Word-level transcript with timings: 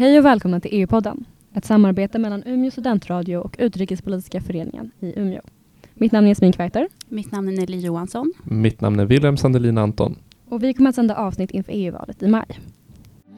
Hej 0.00 0.18
och 0.18 0.24
välkomna 0.24 0.60
till 0.60 0.70
EU-podden, 0.74 1.24
ett 1.54 1.64
samarbete 1.64 2.18
mellan 2.18 2.42
Umeå 2.46 2.70
studentradio 2.70 3.36
och 3.36 3.56
Utrikespolitiska 3.58 4.40
föreningen 4.40 4.90
i 5.00 5.20
Umeå. 5.20 5.40
Mitt 5.94 6.12
namn 6.12 6.26
är 6.26 6.30
Jasmin 6.30 6.52
Kvarter. 6.52 6.88
Mitt 7.08 7.32
namn 7.32 7.48
är 7.48 7.52
Nelly 7.52 7.78
Johansson. 7.78 8.32
Mitt 8.44 8.80
namn 8.80 9.00
är 9.00 9.04
Wilhelm 9.04 9.36
Sandelin 9.36 9.78
Anton. 9.78 10.16
Och 10.48 10.62
vi 10.62 10.74
kommer 10.74 10.88
att 10.90 10.94
sända 10.94 11.16
avsnitt 11.16 11.50
inför 11.50 11.72
EU-valet 11.72 12.22
i 12.22 12.28
maj. 12.28 12.60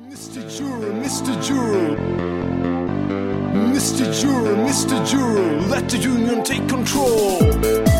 Mr. 0.04 0.50
Juror, 0.60 0.92
Mr. 0.92 1.42
Juror. 1.42 1.98
Mr. 3.54 4.12
Juror, 4.12 4.56
Mr. 4.56 5.06
Juror, 5.06 5.70
let 5.70 5.88
the 5.90 6.08
union 6.08 6.44
take 6.44 6.68
control. 6.68 7.91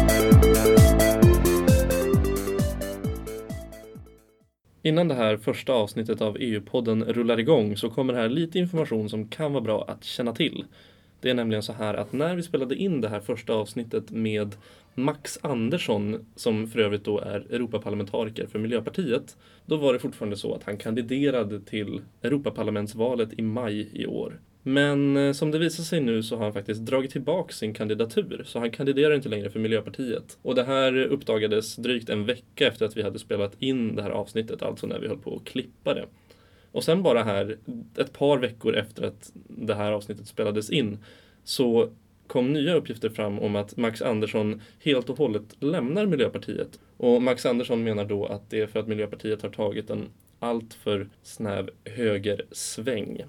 Innan 4.85 5.09
det 5.09 5.15
här 5.15 5.37
första 5.37 5.73
avsnittet 5.73 6.21
av 6.21 6.37
EU-podden 6.41 7.05
rullar 7.05 7.41
igång 7.41 7.77
så 7.77 7.91
kommer 7.91 8.15
här 8.15 8.29
lite 8.29 8.59
information 8.59 9.09
som 9.09 9.29
kan 9.29 9.53
vara 9.53 9.65
bra 9.65 9.85
att 9.89 10.05
känna 10.05 10.33
till. 10.33 10.65
Det 11.21 11.31
är 11.31 11.35
nämligen 11.35 11.63
så 11.63 11.73
här 11.73 11.95
att 11.95 12.13
när 12.13 12.37
vi 12.37 12.43
spelade 12.43 12.75
in 12.77 13.01
det 13.01 13.09
här 13.09 13.21
första 13.21 13.55
avsnittet 13.55 14.11
med 14.11 14.57
Max 14.95 15.39
Andersson, 15.43 16.27
som 16.37 16.67
för 16.67 16.79
övrigt 16.79 17.05
då 17.05 17.19
är 17.19 17.55
Europaparlamentariker 17.55 18.47
för 18.47 18.59
Miljöpartiet, 18.59 19.37
då 19.67 19.77
var 19.77 19.93
det 19.93 19.99
fortfarande 19.99 20.37
så 20.37 20.55
att 20.55 20.65
han 20.65 20.77
kandiderade 20.77 21.61
till 21.61 22.01
Europaparlamentsvalet 22.23 23.33
i 23.33 23.43
maj 23.43 23.91
i 23.93 24.07
år. 24.07 24.41
Men 24.63 25.17
eh, 25.17 25.33
som 25.33 25.51
det 25.51 25.59
visar 25.59 25.85
sig 25.85 26.01
nu 26.01 26.23
så 26.23 26.37
har 26.37 26.45
han 26.45 26.53
faktiskt 26.53 26.81
dragit 26.81 27.11
tillbaka 27.11 27.53
sin 27.53 27.75
kandidatur, 27.75 28.43
så 28.47 28.59
han 28.59 28.71
kandiderar 28.71 29.15
inte 29.15 29.29
längre 29.29 29.51
för 29.51 29.61
Miljöpartiet. 29.61 30.39
Och 30.43 30.55
det 30.55 30.65
här 30.65 30.97
uppdagades 30.97 31.77
drygt 31.77 32.09
en 32.09 32.27
vecka 32.27 32.67
efter 32.67 32.87
att 32.87 32.97
vi 32.97 33.03
hade 33.03 33.19
spelat 33.19 33.63
in 33.63 33.97
det 33.97 34.03
här 34.03 34.11
avsnittet, 34.11 34.63
alltså 34.63 34.87
när 34.87 34.99
vi 34.99 35.09
höll 35.09 35.19
på 35.19 35.37
att 35.37 35.45
klippa 35.45 35.95
det. 35.95 36.07
Och 36.73 36.85
sen 36.85 37.03
bara 37.03 37.23
här, 37.23 37.59
ett 37.97 38.13
par 38.13 38.39
veckor 38.39 38.77
efter 38.77 39.03
att 39.03 39.33
det 39.49 39.75
här 39.75 39.93
avsnittet 39.93 40.27
spelades 40.27 40.71
in, 40.71 40.99
så 41.45 41.91
kom 42.27 42.53
nya 42.53 42.75
uppgifter 42.75 43.09
fram 43.09 43.39
om 43.39 43.57
att 43.57 43.77
Max 43.77 44.03
Andersson 44.03 44.63
helt 44.79 45.11
och 45.11 45.19
hållet 45.19 45.57
lämnar 45.61 46.07
Miljöpartiet. 46.07 46.81
Och 46.97 47.23
Max 47.23 47.47
Andersson 47.47 47.85
menar 47.85 48.05
då 48.05 48.27
att 48.27 48.51
det 48.51 48.61
är 48.61 48.67
för 48.67 48.81
att 48.81 48.89
Miljöpartiet 48.89 49.43
har 49.43 49.49
tagit 49.49 49.91
en 49.91 50.09
alltför 50.39 51.09
snäv 51.23 51.71
högersväng. 51.85 53.25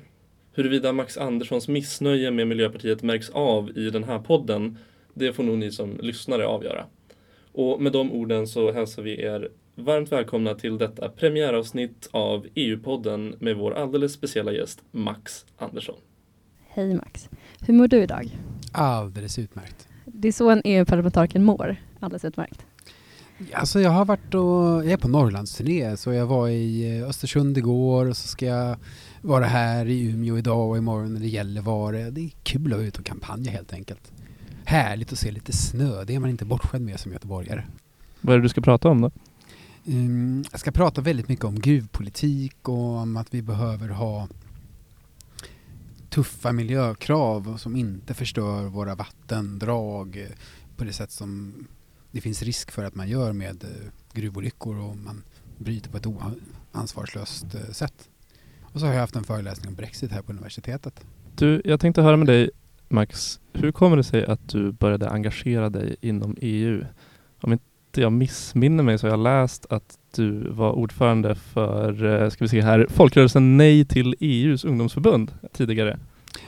Huruvida 0.55 0.93
Max 0.93 1.17
Anderssons 1.17 1.67
missnöje 1.67 2.31
med 2.31 2.47
Miljöpartiet 2.47 3.03
märks 3.03 3.29
av 3.29 3.77
i 3.77 3.89
den 3.89 4.03
här 4.03 4.19
podden, 4.19 4.77
det 5.13 5.33
får 5.33 5.43
nog 5.43 5.57
ni 5.57 5.71
som 5.71 5.97
lyssnare 6.01 6.47
avgöra. 6.47 6.85
Och 7.51 7.81
med 7.81 7.91
de 7.91 8.11
orden 8.11 8.47
så 8.47 8.71
hälsar 8.71 9.01
vi 9.01 9.21
er 9.21 9.49
varmt 9.75 10.11
välkomna 10.11 10.55
till 10.55 10.77
detta 10.77 11.09
premiäravsnitt 11.09 12.09
av 12.11 12.47
EU-podden 12.55 13.35
med 13.39 13.55
vår 13.55 13.73
alldeles 13.73 14.13
speciella 14.13 14.51
gäst 14.51 14.83
Max 14.91 15.45
Andersson. 15.57 15.95
Hej 16.67 16.93
Max. 16.93 17.29
Hur 17.67 17.73
mår 17.73 17.87
du 17.87 18.03
idag? 18.03 18.37
Alldeles 18.71 19.39
utmärkt. 19.39 19.87
Det 20.05 20.27
är 20.27 20.31
så 20.31 20.49
en 20.49 20.61
EU-parlamentariker 20.65 21.39
mår. 21.39 21.75
Alldeles 21.99 22.25
utmärkt. 22.25 22.65
Alltså 23.53 23.81
jag 23.81 23.91
har 23.91 24.05
varit 24.05 24.33
och, 24.33 24.85
jag 24.85 24.91
är 24.91 24.97
på 24.97 25.07
Norrlandsturné 25.07 25.97
så 25.97 26.13
jag 26.13 26.25
var 26.25 26.47
i 26.49 26.97
eh, 26.99 27.09
Östersund 27.09 27.57
igår 27.57 28.05
och 28.05 28.17
så 28.17 28.27
ska 28.27 28.45
jag 28.45 28.77
vara 29.21 29.45
här 29.45 29.85
i 29.85 30.09
Umeå 30.09 30.37
idag 30.37 30.69
och 30.69 30.77
imorgon 30.77 31.13
gäller 31.13 31.27
Gällivare. 31.27 32.09
Det 32.09 32.21
är 32.21 32.31
kul 32.43 32.73
att 32.73 32.77
vara 32.77 32.87
ute 32.87 32.99
och 32.99 33.05
kampanja 33.05 33.51
helt 33.51 33.73
enkelt. 33.73 34.11
Härligt 34.65 35.13
att 35.13 35.19
se 35.19 35.31
lite 35.31 35.51
snö, 35.51 36.03
det 36.03 36.15
är 36.15 36.19
man 36.19 36.29
inte 36.29 36.45
bortskämd 36.45 36.85
med 36.85 36.99
som 36.99 37.11
göteborgare. 37.11 37.63
Vad 38.21 38.33
är 38.33 38.37
det 38.37 38.45
du 38.45 38.49
ska 38.49 38.61
prata 38.61 38.89
om 38.89 39.01
då? 39.01 39.11
Um, 39.85 40.43
jag 40.51 40.59
ska 40.59 40.71
prata 40.71 41.01
väldigt 41.01 41.27
mycket 41.27 41.45
om 41.45 41.59
gruvpolitik 41.59 42.69
och 42.69 42.97
om 42.97 43.17
att 43.17 43.33
vi 43.33 43.41
behöver 43.41 43.89
ha 43.89 44.27
tuffa 46.09 46.51
miljökrav 46.51 47.57
som 47.57 47.75
inte 47.75 48.13
förstör 48.13 48.63
våra 48.63 48.95
vattendrag 48.95 50.27
på 50.77 50.83
det 50.83 50.93
sätt 50.93 51.11
som 51.11 51.53
det 52.13 52.21
finns 52.21 52.43
risk 52.43 52.71
för 52.71 52.83
att 52.83 52.95
man 52.95 53.09
gör 53.09 53.33
med 53.33 53.63
eh, 53.63 53.69
gruvolyckor 54.13 54.77
och 54.79 54.97
man 54.97 55.23
bryter 55.57 55.89
på 55.89 55.97
ett 55.97 56.05
ansvarslöst 56.71 57.55
eh, 57.55 57.71
sätt. 57.71 58.09
Och 58.61 58.79
så 58.79 58.85
har 58.85 58.93
jag 58.93 58.99
haft 58.99 59.15
en 59.15 59.23
föreläsning 59.23 59.67
om 59.67 59.75
Brexit 59.75 60.11
här 60.11 60.21
på 60.21 60.31
universitetet. 60.31 61.05
Du, 61.35 61.61
jag 61.65 61.79
tänkte 61.79 62.01
höra 62.01 62.17
med 62.17 62.27
dig 62.27 62.49
Max, 62.89 63.39
hur 63.53 63.71
kommer 63.71 63.97
det 63.97 64.03
sig 64.03 64.25
att 64.25 64.49
du 64.49 64.71
började 64.71 65.09
engagera 65.09 65.69
dig 65.69 65.95
inom 66.01 66.37
EU? 66.41 66.85
Om 67.41 67.53
inte 67.53 68.01
jag 68.01 68.11
missminner 68.11 68.83
mig 68.83 68.97
så 68.97 69.07
har 69.07 69.11
jag 69.11 69.23
läst 69.23 69.65
att 69.69 69.97
du 70.15 70.49
var 70.49 70.71
ordförande 70.71 71.35
för, 71.35 72.05
eh, 72.05 72.29
ska 72.29 72.43
vi 72.43 72.49
se 72.49 72.61
här, 72.61 72.87
folkrörelsen 72.89 73.57
Nej 73.57 73.85
till 73.85 74.15
EUs 74.19 74.65
ungdomsförbund 74.65 75.31
tidigare. 75.53 75.99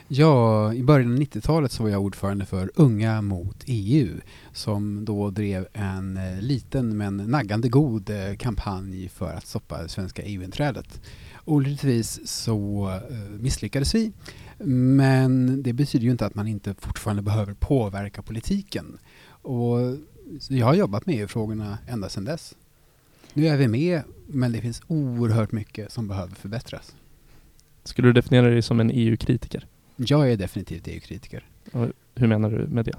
Ja, 0.08 0.74
i 0.74 0.84
början 0.84 1.14
av 1.14 1.20
90-talet 1.20 1.72
så 1.72 1.84
var 1.84 1.90
jag 1.90 2.02
ordförande 2.02 2.46
för 2.46 2.72
Unga 2.76 3.22
mot 3.22 3.64
EU 3.66 4.20
som 4.54 5.06
då 5.06 5.30
drev 5.30 5.68
en 5.74 6.18
eh, 6.18 6.42
liten 6.42 6.98
men 6.98 7.18
naggande 7.18 7.70
god 7.70 8.10
eh, 8.10 8.36
kampanj 8.36 9.10
för 9.10 9.34
att 9.34 9.48
stoppa 9.48 9.84
det 9.84 9.90
svenska 9.90 10.24
EU-inträdet. 10.24 11.02
Olyckligtvis 11.46 12.28
så 12.28 12.90
eh, 13.10 13.18
misslyckades 13.40 13.96
vi 13.96 14.12
men 14.58 15.64
det 15.64 15.74
betyder 15.74 16.06
ju 16.06 16.12
inte 16.12 16.26
att 16.26 16.36
man 16.36 16.48
inte 16.48 16.76
fortfarande 16.80 17.22
behöver 17.22 17.54
påverka 17.54 18.22
politiken. 18.22 18.98
Och 19.28 19.98
jag 20.50 20.66
har 20.66 20.74
jobbat 20.74 21.06
med 21.06 21.16
EU-frågorna 21.16 21.78
ända 21.88 22.10
sedan 22.10 22.26
dess. 22.26 22.56
Nu 23.34 23.48
är 23.48 23.58
vi 23.58 23.68
med, 23.68 24.02
men 24.28 24.52
det 24.52 24.62
finns 24.62 24.82
oerhört 24.88 25.52
mycket 25.52 25.92
som 25.92 26.08
behöver 26.08 26.36
förbättras. 26.36 26.96
Skulle 27.84 28.08
du 28.08 28.14
definiera 28.14 28.48
dig 28.48 28.62
som 28.62 28.80
en 28.80 28.92
EU-kritiker? 28.94 29.68
Jag 29.96 30.32
är 30.32 30.38
definitivt 30.38 30.88
EU-kritiker. 30.88 31.46
Hur 32.16 32.28
menar 32.28 32.50
du 32.50 32.68
med 32.68 32.86
det? 32.86 32.98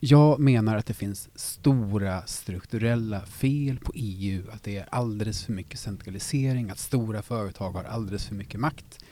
Jag 0.00 0.40
menar 0.40 0.76
att 0.76 0.86
det 0.86 0.94
finns 0.94 1.28
stora 1.34 2.22
strukturella 2.26 3.20
fel 3.20 3.78
på 3.78 3.92
EU, 3.94 4.42
att 4.52 4.62
det 4.62 4.76
är 4.76 4.86
alldeles 4.90 5.44
för 5.44 5.52
mycket 5.52 5.80
centralisering, 5.80 6.70
att 6.70 6.78
stora 6.78 7.22
företag 7.22 7.72
har 7.72 7.84
alldeles 7.84 8.26
för 8.26 8.34
mycket 8.34 8.60
makt. 8.60 9.04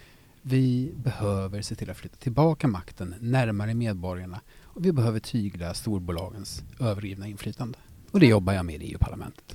Vi 0.43 0.93
behöver 0.97 1.63
se 1.63 1.75
till 1.75 1.91
att 1.91 1.97
flytta 1.97 2.17
tillbaka 2.17 2.69
makten 2.69 3.15
närmare 3.21 3.75
medborgarna 3.75 4.41
och 4.65 4.87
vi 4.87 4.93
behöver 4.93 5.21
tygla 5.21 5.75
storbolagens 5.75 6.63
övergivna 6.81 7.29
inflytande. 7.29 7.79
Och 8.11 8.21
det 8.21 8.27
jobbar 8.27 8.53
jag 8.53 8.67
med 8.67 8.83
i 8.83 8.93
EU-parlamentet. 8.93 9.52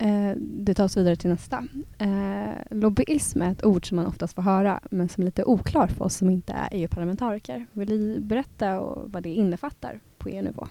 Eh, 0.00 0.36
det 0.36 0.74
tar 0.74 0.84
oss 0.84 0.96
vidare 0.96 1.16
till 1.16 1.30
nästa. 1.30 1.68
Eh, 1.98 2.52
lobbyism 2.70 3.42
är 3.42 3.52
ett 3.52 3.64
ord 3.64 3.88
som 3.88 3.96
man 3.96 4.06
oftast 4.06 4.34
får 4.34 4.42
höra 4.42 4.80
men 4.90 5.08
som 5.08 5.22
är 5.22 5.24
lite 5.24 5.44
oklar 5.44 5.86
för 5.86 6.04
oss 6.04 6.16
som 6.16 6.30
inte 6.30 6.52
är 6.52 6.68
EU-parlamentariker. 6.72 7.66
Vill 7.72 8.00
ni 8.00 8.20
berätta 8.20 8.80
vad 9.04 9.22
det 9.22 9.28
innefattar 9.28 10.00
på 10.18 10.28
EU-nivå? 10.28 10.68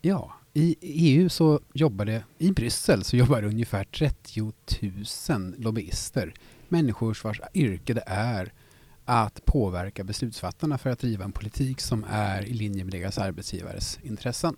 Ja, 0.00 0.32
i 0.52 0.76
EU 0.80 1.28
så 1.28 1.60
jobbar 1.72 2.04
det, 2.04 2.24
i 2.38 2.50
Bryssel 2.50 3.04
så 3.04 3.16
jobbar 3.16 3.42
det 3.42 3.48
ungefär 3.48 3.84
30 3.84 4.52
000 5.28 5.54
lobbyister. 5.58 6.34
Människor 6.68 7.18
vars 7.24 7.40
yrke 7.54 7.94
det 7.94 8.04
är 8.06 8.52
att 9.04 9.44
påverka 9.44 10.04
beslutsfattarna 10.04 10.78
för 10.78 10.90
att 10.90 10.98
driva 10.98 11.24
en 11.24 11.32
politik 11.32 11.80
som 11.80 12.04
är 12.08 12.42
i 12.42 12.52
linje 12.52 12.84
med 12.84 12.92
deras 12.92 13.18
arbetsgivares 13.18 13.98
intressen. 14.02 14.56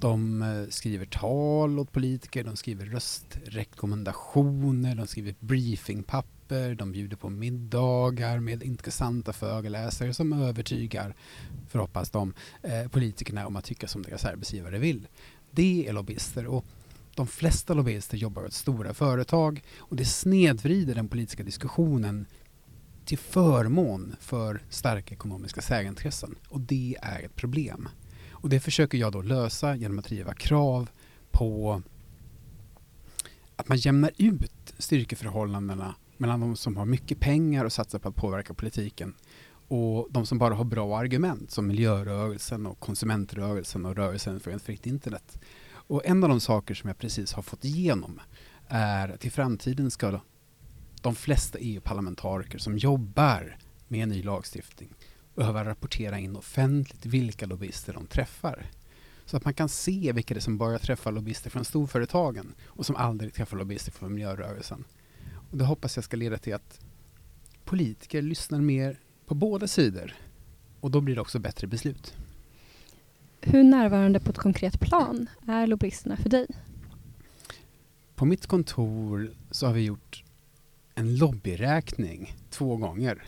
De 0.00 0.42
eh, 0.42 0.68
skriver 0.68 1.06
tal 1.06 1.78
åt 1.78 1.92
politiker, 1.92 2.44
de 2.44 2.56
skriver 2.56 2.86
röstrekommendationer, 2.86 4.94
de 4.94 5.06
skriver 5.06 5.34
briefingpapper, 5.40 6.74
de 6.74 6.92
bjuder 6.92 7.16
på 7.16 7.30
middagar 7.30 8.40
med 8.40 8.62
intressanta 8.62 9.32
föreläsare 9.32 10.14
som 10.14 10.32
övertygar, 10.32 11.14
förhoppas 11.68 12.10
de, 12.10 12.34
eh, 12.62 12.88
politikerna 12.88 13.46
om 13.46 13.56
att 13.56 13.64
tycka 13.64 13.88
som 13.88 14.02
deras 14.02 14.24
arbetsgivare 14.24 14.78
vill. 14.78 15.06
Det 15.50 15.88
är 15.88 15.92
lobbyister 15.92 16.46
och 16.46 16.64
de 17.14 17.26
flesta 17.26 17.74
lobbyister 17.74 18.16
jobbar 18.16 18.44
åt 18.44 18.52
stora 18.52 18.94
företag 18.94 19.62
och 19.78 19.96
det 19.96 20.04
snedvrider 20.04 20.94
den 20.94 21.08
politiska 21.08 21.42
diskussionen 21.42 22.26
till 23.04 23.18
förmån 23.18 24.16
för 24.20 24.62
starka 24.70 25.14
ekonomiska 25.14 25.62
särintressen. 25.62 26.34
Och 26.48 26.60
det 26.60 26.96
är 27.02 27.22
ett 27.22 27.36
problem. 27.36 27.88
Och 28.44 28.50
det 28.50 28.60
försöker 28.60 28.98
jag 28.98 29.12
då 29.12 29.22
lösa 29.22 29.76
genom 29.76 29.98
att 29.98 30.04
driva 30.04 30.34
krav 30.34 30.90
på 31.30 31.82
att 33.56 33.68
man 33.68 33.78
jämnar 33.78 34.10
ut 34.16 34.74
styrkeförhållandena 34.78 35.94
mellan 36.16 36.40
de 36.40 36.56
som 36.56 36.76
har 36.76 36.84
mycket 36.84 37.20
pengar 37.20 37.64
och 37.64 37.72
satsar 37.72 37.98
på 37.98 38.08
att 38.08 38.16
påverka 38.16 38.54
politiken 38.54 39.14
och 39.68 40.08
de 40.10 40.26
som 40.26 40.38
bara 40.38 40.54
har 40.54 40.64
bra 40.64 40.98
argument 40.98 41.50
som 41.50 41.66
miljörörelsen 41.66 42.66
och 42.66 42.80
konsumentrörelsen 42.80 43.84
och 43.84 43.96
rörelsen 43.96 44.40
för 44.40 44.50
ett 44.50 44.62
fritt 44.62 44.86
internet. 44.86 45.38
Och 45.70 46.06
en 46.06 46.22
av 46.22 46.28
de 46.28 46.40
saker 46.40 46.74
som 46.74 46.88
jag 46.88 46.98
precis 46.98 47.32
har 47.32 47.42
fått 47.42 47.64
igenom 47.64 48.20
är 48.68 49.08
att 49.08 49.24
i 49.24 49.30
framtiden 49.30 49.90
ska 49.90 50.20
de 51.02 51.14
flesta 51.14 51.58
EU-parlamentariker 51.58 52.58
som 52.58 52.78
jobbar 52.78 53.56
med 53.88 54.08
ny 54.08 54.22
lagstiftning 54.22 54.94
behöva 55.34 55.64
rapportera 55.64 56.18
in 56.18 56.36
offentligt 56.36 57.06
vilka 57.06 57.46
lobbyister 57.46 57.92
de 57.92 58.06
träffar. 58.06 58.66
Så 59.26 59.36
att 59.36 59.44
man 59.44 59.54
kan 59.54 59.68
se 59.68 60.12
vilka 60.12 60.34
det 60.34 60.38
är 60.38 60.42
som 60.42 60.58
bara 60.58 60.78
träffar 60.78 61.12
lobbyister 61.12 61.50
från 61.50 61.64
storföretagen 61.64 62.54
och 62.64 62.86
som 62.86 62.96
aldrig 62.96 63.34
träffar 63.34 63.56
lobbyister 63.56 63.92
från 63.92 64.14
miljörörelsen. 64.14 64.84
Och 65.50 65.58
det 65.58 65.64
hoppas 65.64 65.96
jag 65.96 66.04
ska 66.04 66.16
leda 66.16 66.38
till 66.38 66.54
att 66.54 66.80
politiker 67.64 68.22
lyssnar 68.22 68.60
mer 68.60 68.98
på 69.26 69.34
båda 69.34 69.66
sidor 69.66 70.14
och 70.80 70.90
då 70.90 71.00
blir 71.00 71.14
det 71.14 71.20
också 71.20 71.38
bättre 71.38 71.66
beslut. 71.66 72.14
Hur 73.40 73.62
närvarande 73.62 74.20
på 74.20 74.30
ett 74.30 74.38
konkret 74.38 74.80
plan 74.80 75.26
är 75.46 75.66
lobbyisterna 75.66 76.16
för 76.16 76.28
dig? 76.28 76.46
På 78.14 78.24
mitt 78.24 78.46
kontor 78.46 79.30
så 79.50 79.66
har 79.66 79.72
vi 79.72 79.84
gjort 79.84 80.24
en 80.94 81.16
lobbyräkning 81.16 82.36
två 82.50 82.76
gånger. 82.76 83.24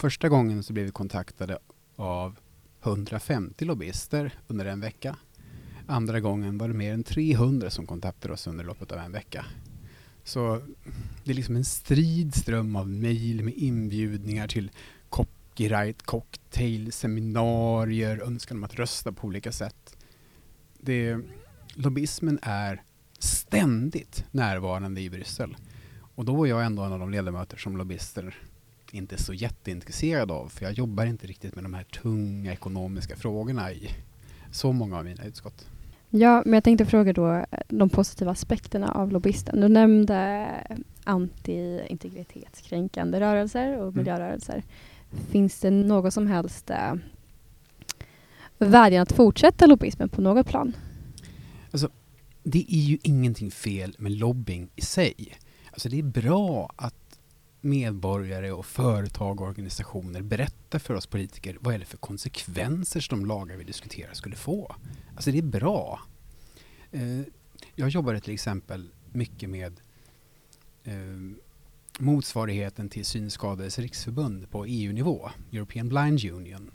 Första 0.00 0.28
gången 0.28 0.62
så 0.62 0.72
blev 0.72 0.86
vi 0.86 0.92
kontaktade 0.92 1.58
av 1.96 2.38
150 2.82 3.64
lobbyister 3.64 4.34
under 4.46 4.66
en 4.66 4.80
vecka. 4.80 5.16
Andra 5.86 6.20
gången 6.20 6.58
var 6.58 6.68
det 6.68 6.74
mer 6.74 6.92
än 6.92 7.04
300 7.04 7.70
som 7.70 7.86
kontaktade 7.86 8.34
oss 8.34 8.46
under 8.46 8.64
loppet 8.64 8.92
av 8.92 8.98
en 8.98 9.12
vecka. 9.12 9.44
Så 10.24 10.62
det 11.24 11.30
är 11.30 11.34
liksom 11.34 11.56
en 11.56 11.64
strid 11.64 12.34
ström 12.34 12.76
av 12.76 12.88
mejl 12.88 13.44
med 13.44 13.54
inbjudningar 13.54 14.48
till 14.48 14.70
copyright, 15.08 16.02
cocktail, 16.02 16.92
seminarier, 16.92 18.22
önskan 18.22 18.56
om 18.56 18.64
att 18.64 18.74
rösta 18.74 19.12
på 19.12 19.26
olika 19.26 19.52
sätt. 19.52 19.96
Det, 20.78 21.18
lobbyismen 21.74 22.38
är 22.42 22.82
ständigt 23.18 24.24
närvarande 24.30 25.00
i 25.00 25.10
Bryssel. 25.10 25.56
Och 26.14 26.24
då 26.24 26.34
var 26.34 26.46
jag 26.46 26.64
ändå 26.64 26.82
en 26.82 26.92
av 26.92 26.98
de 26.98 27.10
ledamöter 27.10 27.56
som 27.56 27.76
lobbyister 27.76 28.49
inte 28.94 29.22
så 29.22 29.34
jätteintresserad 29.34 30.30
av, 30.30 30.48
för 30.48 30.64
jag 30.64 30.72
jobbar 30.72 31.06
inte 31.06 31.26
riktigt 31.26 31.54
med 31.54 31.64
de 31.64 31.74
här 31.74 31.84
tunga 31.84 32.52
ekonomiska 32.52 33.16
frågorna 33.16 33.72
i 33.72 33.90
så 34.52 34.72
många 34.72 34.98
av 34.98 35.04
mina 35.04 35.24
utskott. 35.24 35.66
Ja, 36.10 36.42
men 36.44 36.54
jag 36.54 36.64
tänkte 36.64 36.86
fråga 36.86 37.12
då 37.12 37.44
de 37.68 37.88
positiva 37.88 38.30
aspekterna 38.30 38.92
av 38.92 39.12
lobbyisten. 39.12 39.60
Du 39.60 39.68
nämnde 39.68 40.46
anti-integritetskränkande 41.04 43.20
rörelser 43.20 43.76
och 43.76 43.82
Mm. 43.82 43.94
miljörörelser. 43.94 44.62
Finns 45.30 45.60
det 45.60 45.70
något 45.70 46.14
som 46.14 46.26
helst 46.26 46.70
eh, 46.70 46.94
vädjan 48.58 49.02
att 49.02 49.12
fortsätta 49.12 49.66
lobbyismen 49.66 50.08
på 50.08 50.20
något 50.20 50.46
plan? 50.46 50.76
Det 52.42 52.64
är 52.68 52.80
ju 52.80 52.98
ingenting 53.02 53.50
fel 53.50 53.94
med 53.98 54.12
lobbying 54.12 54.68
i 54.76 54.80
sig. 54.80 55.14
Alltså 55.70 55.88
det 55.88 55.98
är 55.98 56.02
bra 56.02 56.70
att 56.76 56.94
medborgare 57.60 58.52
och 58.52 58.66
företag 58.66 59.40
och 59.40 59.46
organisationer 59.46 60.22
berättar 60.22 60.78
för 60.78 60.94
oss 60.94 61.06
politiker 61.06 61.58
vad 61.60 61.74
är 61.74 61.78
det 61.78 61.84
för 61.84 61.96
konsekvenser 61.96 63.00
som 63.00 63.18
de 63.20 63.26
lagar 63.26 63.56
vi 63.56 63.64
diskuterar 63.64 64.14
skulle 64.14 64.36
få. 64.36 64.76
Alltså 65.14 65.30
det 65.30 65.38
är 65.38 65.42
bra. 65.42 66.00
Eh, 66.92 67.20
jag 67.74 67.88
jobbade 67.88 68.20
till 68.20 68.34
exempel 68.34 68.88
mycket 69.12 69.50
med 69.50 69.80
eh, 70.84 70.94
motsvarigheten 71.98 72.88
till 72.88 73.04
Synskadades 73.04 73.78
riksförbund 73.78 74.50
på 74.50 74.66
EU-nivå, 74.66 75.30
European 75.52 75.88
Blind 75.88 76.24
Union, 76.24 76.70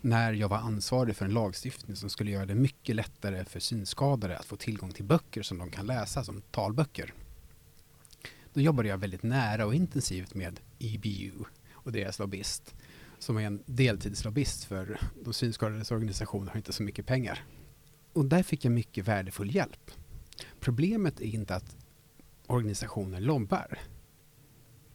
när 0.00 0.32
jag 0.32 0.48
var 0.48 0.56
ansvarig 0.56 1.16
för 1.16 1.24
en 1.24 1.34
lagstiftning 1.34 1.96
som 1.96 2.10
skulle 2.10 2.30
göra 2.30 2.46
det 2.46 2.54
mycket 2.54 2.96
lättare 2.96 3.44
för 3.44 3.60
synskadade 3.60 4.38
att 4.38 4.46
få 4.46 4.56
tillgång 4.56 4.92
till 4.92 5.04
böcker 5.04 5.42
som 5.42 5.58
de 5.58 5.70
kan 5.70 5.86
läsa 5.86 6.24
som 6.24 6.42
talböcker. 6.50 7.12
Då 8.56 8.62
jobbade 8.62 8.88
jag 8.88 8.98
väldigt 8.98 9.22
nära 9.22 9.66
och 9.66 9.74
intensivt 9.74 10.34
med 10.34 10.60
EBU 10.78 11.44
och 11.72 11.92
deras 11.92 12.18
lobbyist 12.18 12.74
som 13.18 13.36
är 13.36 13.42
en 13.42 13.62
deltidslobbyist 13.66 14.64
för 14.64 15.00
de 15.24 15.32
synskadades 15.32 15.90
organisationer 15.90 16.50
har 16.50 16.56
inte 16.56 16.72
så 16.72 16.82
mycket 16.82 17.06
pengar. 17.06 17.44
Och 18.12 18.24
där 18.24 18.42
fick 18.42 18.64
jag 18.64 18.72
mycket 18.72 19.08
värdefull 19.08 19.54
hjälp. 19.54 19.90
Problemet 20.60 21.20
är 21.20 21.24
inte 21.24 21.54
att 21.54 21.76
organisationer 22.46 23.20
lobbar 23.20 23.78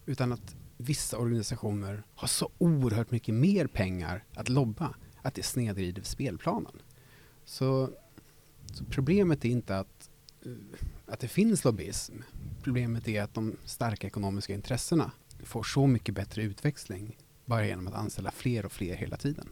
utan 0.05 0.31
att 0.31 0.55
vissa 0.77 1.17
organisationer 1.17 2.03
har 2.15 2.27
så 2.27 2.51
oerhört 2.57 3.11
mycket 3.11 3.35
mer 3.35 3.67
pengar 3.67 4.23
att 4.33 4.49
lobba 4.49 4.95
att 5.21 5.33
det 5.33 5.43
snedvrider 5.43 6.01
spelplanen. 6.01 6.81
Så, 7.45 7.89
så 8.73 8.85
problemet 8.85 9.45
är 9.45 9.49
inte 9.49 9.77
att, 9.77 10.09
eh, 10.45 10.51
att 11.05 11.19
det 11.19 11.27
finns 11.27 11.63
lobbyism. 11.63 12.15
Problemet 12.63 13.07
är 13.07 13.23
att 13.23 13.33
de 13.33 13.55
starka 13.65 14.07
ekonomiska 14.07 14.53
intressena 14.53 15.11
får 15.43 15.63
så 15.63 15.87
mycket 15.87 16.15
bättre 16.15 16.43
utväxling 16.43 17.17
bara 17.45 17.65
genom 17.65 17.87
att 17.87 17.93
anställa 17.93 18.31
fler 18.31 18.65
och 18.65 18.71
fler 18.71 18.95
hela 18.95 19.17
tiden. 19.17 19.47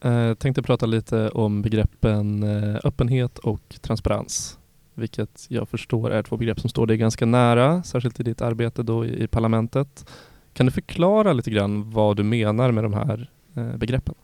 Eh, 0.00 0.34
tänkte 0.34 0.62
prata 0.62 0.86
lite 0.86 1.28
om 1.28 1.62
begreppen 1.62 2.42
eh, 2.42 2.80
öppenhet 2.84 3.38
och 3.38 3.76
transparens. 3.80 4.58
Vilket 4.94 5.46
jag 5.48 5.68
förstår 5.68 6.10
är 6.10 6.22
två 6.22 6.36
begrepp 6.36 6.60
som 6.60 6.70
står 6.70 6.86
dig 6.86 6.96
ganska 6.96 7.26
nära, 7.26 7.82
särskilt 7.82 8.20
i 8.20 8.22
ditt 8.22 8.40
arbete 8.40 8.82
då 8.82 9.06
i, 9.06 9.22
i 9.22 9.26
parlamentet. 9.26 10.10
Kan 10.52 10.66
du 10.66 10.72
förklara 10.72 11.32
lite 11.32 11.50
grann 11.50 11.90
vad 11.90 12.16
du 12.16 12.22
menar 12.22 12.72
med 12.72 12.84
de 12.84 12.92
här 12.92 13.30
eh, 13.54 13.76
begreppen? 13.76 14.14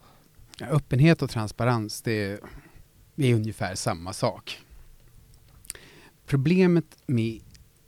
Ja, 0.59 0.67
öppenhet 0.67 1.23
och 1.23 1.31
transparens, 1.31 2.03
det 2.03 2.13
är, 2.13 2.39
det 3.15 3.31
är 3.31 3.35
ungefär 3.35 3.75
samma 3.75 4.13
sak. 4.13 4.61
Problemet 6.27 6.85
med 7.07 7.41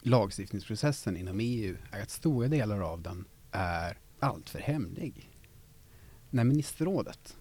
lagstiftningsprocessen 0.06 1.16
inom 1.16 1.40
EU 1.40 1.76
är 1.90 2.02
att 2.02 2.10
stora 2.10 2.48
delar 2.48 2.80
av 2.80 3.02
den 3.02 3.24
är 3.50 3.98
alltför 4.20 4.58
hemlig. 4.58 5.30
När 6.30 6.44
ministerrådet, 6.44 7.36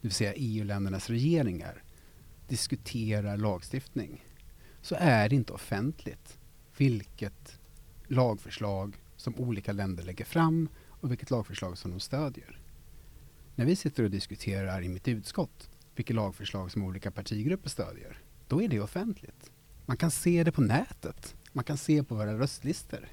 det 0.00 0.08
vill 0.08 0.14
säga 0.14 0.34
EU-ländernas 0.36 1.10
regeringar, 1.10 1.82
diskuterar 2.48 3.36
lagstiftning 3.36 4.24
så 4.82 4.96
är 4.98 5.28
det 5.28 5.34
inte 5.34 5.52
offentligt 5.52 6.38
vilket 6.76 7.58
lagförslag 8.06 8.96
som 9.16 9.34
olika 9.34 9.72
länder 9.72 10.02
lägger 10.02 10.24
fram 10.24 10.68
och 10.86 11.10
vilket 11.10 11.30
lagförslag 11.30 11.78
som 11.78 11.90
de 11.90 12.00
stödjer. 12.00 12.58
När 13.54 13.64
vi 13.64 13.76
sitter 13.76 14.04
och 14.04 14.10
diskuterar 14.10 14.82
i 14.82 14.88
mitt 14.88 15.08
utskott 15.08 15.70
vilket 15.94 16.16
lagförslag 16.16 16.72
som 16.72 16.82
olika 16.82 17.10
partigrupper 17.10 17.68
stödjer, 17.70 18.18
då 18.48 18.62
är 18.62 18.68
det 18.68 18.80
offentligt. 18.80 19.50
Man 19.86 19.96
kan 19.96 20.10
se 20.10 20.44
det 20.44 20.52
på 20.52 20.60
nätet. 20.60 21.36
Man 21.52 21.64
kan 21.64 21.76
se 21.76 22.02
på 22.02 22.14
våra 22.14 22.38
röstlistor. 22.38 23.08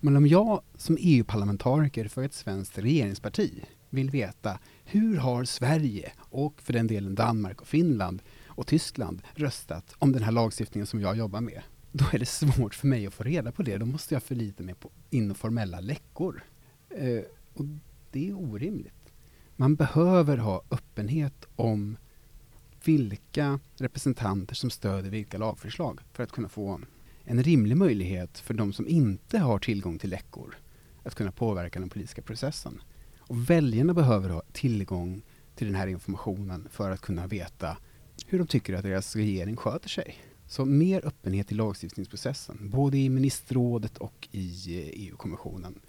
Men 0.00 0.16
om 0.16 0.26
jag 0.26 0.62
som 0.76 0.96
EU-parlamentariker 1.00 2.08
för 2.08 2.22
ett 2.22 2.34
svenskt 2.34 2.78
regeringsparti 2.78 3.64
vill 3.90 4.10
veta 4.10 4.58
hur 4.84 5.16
har 5.16 5.44
Sverige 5.44 6.12
och 6.18 6.62
för 6.62 6.72
den 6.72 6.86
delen 6.86 7.14
Danmark 7.14 7.60
och 7.60 7.68
Finland 7.68 8.22
och 8.46 8.66
Tyskland 8.66 9.22
röstat 9.34 9.94
om 9.98 10.12
den 10.12 10.22
här 10.22 10.32
lagstiftningen 10.32 10.86
som 10.86 11.00
jag 11.00 11.16
jobbar 11.16 11.40
med, 11.40 11.62
då 11.92 12.04
är 12.12 12.18
det 12.18 12.26
svårt 12.26 12.74
för 12.74 12.86
mig 12.86 13.06
att 13.06 13.14
få 13.14 13.22
reda 13.22 13.52
på 13.52 13.62
det. 13.62 13.78
Då 13.78 13.86
måste 13.86 14.14
jag 14.14 14.22
förlita 14.22 14.62
mig 14.62 14.74
på 14.74 14.90
informella 15.10 15.80
läckor. 15.80 16.42
Eh, 16.90 17.22
och 17.54 17.64
det 18.10 18.28
är 18.28 18.38
orimligt. 18.38 19.12
Man 19.56 19.74
behöver 19.74 20.36
ha 20.36 20.62
öppenhet 20.70 21.46
om 21.56 21.96
vilka 22.84 23.60
representanter 23.76 24.54
som 24.54 24.70
stöder 24.70 25.10
vilka 25.10 25.38
lagförslag 25.38 26.00
för 26.12 26.22
att 26.22 26.32
kunna 26.32 26.48
få 26.48 26.80
en 27.30 27.42
rimlig 27.42 27.76
möjlighet 27.76 28.38
för 28.38 28.54
de 28.54 28.72
som 28.72 28.88
inte 28.88 29.38
har 29.38 29.58
tillgång 29.58 29.98
till 29.98 30.10
läckor 30.10 30.56
att 31.02 31.14
kunna 31.14 31.32
påverka 31.32 31.80
den 31.80 31.88
politiska 31.88 32.22
processen. 32.22 32.82
Och 33.18 33.50
väljarna 33.50 33.94
behöver 33.94 34.28
ha 34.28 34.42
tillgång 34.52 35.22
till 35.54 35.66
den 35.66 35.76
här 35.76 35.86
informationen 35.86 36.68
för 36.70 36.90
att 36.90 37.00
kunna 37.00 37.26
veta 37.26 37.76
hur 38.26 38.38
de 38.38 38.46
tycker 38.46 38.74
att 38.74 38.82
deras 38.82 39.16
regering 39.16 39.56
sköter 39.56 39.88
sig. 39.88 40.16
Så 40.46 40.64
mer 40.64 41.06
öppenhet 41.06 41.52
i 41.52 41.54
lagstiftningsprocessen, 41.54 42.70
både 42.70 42.98
i 42.98 43.08
ministerrådet 43.08 43.98
och 43.98 44.28
i 44.32 44.78
eh, 44.78 45.06
EU-kommissionen. 45.06 45.80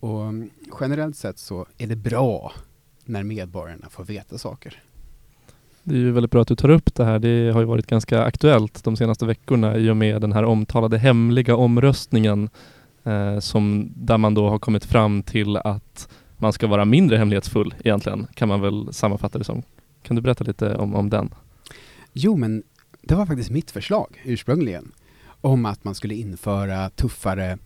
Och 0.00 0.22
mm, 0.22 0.50
generellt 0.80 1.16
sett 1.16 1.38
så 1.38 1.66
är 1.78 1.86
det 1.86 1.96
bra 1.96 2.52
när 3.04 3.22
medborgarna 3.22 3.88
får 3.88 4.04
veta 4.04 4.38
saker. 4.38 4.82
Det 5.88 5.94
är 5.94 5.98
ju 5.98 6.12
väldigt 6.12 6.30
bra 6.30 6.42
att 6.42 6.48
du 6.48 6.56
tar 6.56 6.68
upp 6.68 6.94
det 6.94 7.04
här. 7.04 7.18
Det 7.18 7.50
har 7.52 7.60
ju 7.60 7.66
varit 7.66 7.86
ganska 7.86 8.22
aktuellt 8.22 8.84
de 8.84 8.96
senaste 8.96 9.26
veckorna 9.26 9.76
i 9.76 9.90
och 9.90 9.96
med 9.96 10.20
den 10.20 10.32
här 10.32 10.44
omtalade 10.44 10.98
hemliga 10.98 11.56
omröstningen 11.56 12.50
eh, 13.04 13.38
som, 13.38 13.92
där 13.96 14.18
man 14.18 14.34
då 14.34 14.48
har 14.48 14.58
kommit 14.58 14.84
fram 14.84 15.22
till 15.22 15.56
att 15.56 16.08
man 16.36 16.52
ska 16.52 16.66
vara 16.66 16.84
mindre 16.84 17.16
hemlighetsfull 17.16 17.74
egentligen, 17.84 18.26
kan 18.34 18.48
man 18.48 18.60
väl 18.60 18.92
sammanfatta 18.92 19.38
det 19.38 19.44
som. 19.44 19.62
Kan 20.02 20.16
du 20.16 20.22
berätta 20.22 20.44
lite 20.44 20.76
om, 20.76 20.94
om 20.94 21.10
den? 21.10 21.34
Jo, 22.12 22.36
men 22.36 22.62
det 23.02 23.14
var 23.14 23.26
faktiskt 23.26 23.50
mitt 23.50 23.70
förslag 23.70 24.22
ursprungligen 24.24 24.92
om 25.40 25.66
att 25.66 25.84
man 25.84 25.94
skulle 25.94 26.14
införa 26.14 26.90
tuffare 26.90 27.58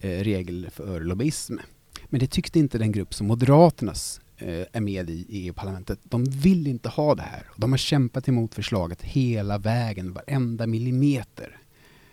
eh, 0.00 0.08
regler 0.10 0.70
för 0.70 1.00
lobbyism. 1.00 1.56
Men 2.06 2.20
det 2.20 2.26
tyckte 2.26 2.58
inte 2.58 2.78
den 2.78 2.92
grupp 2.92 3.14
som 3.14 3.26
Moderaternas 3.26 4.20
Eh, 4.38 4.66
är 4.72 4.80
med 4.80 5.10
i 5.10 5.26
i 5.28 5.46
EU-parlamentet. 5.46 5.98
De 6.02 6.24
vill 6.24 6.66
inte 6.66 6.88
ha 6.88 7.14
det 7.14 7.22
här. 7.22 7.46
De 7.56 7.72
har 7.72 7.78
kämpat 7.78 8.28
emot 8.28 8.54
förslaget 8.54 9.02
hela 9.02 9.58
vägen, 9.58 10.12
varenda 10.12 10.66
millimeter. 10.66 11.58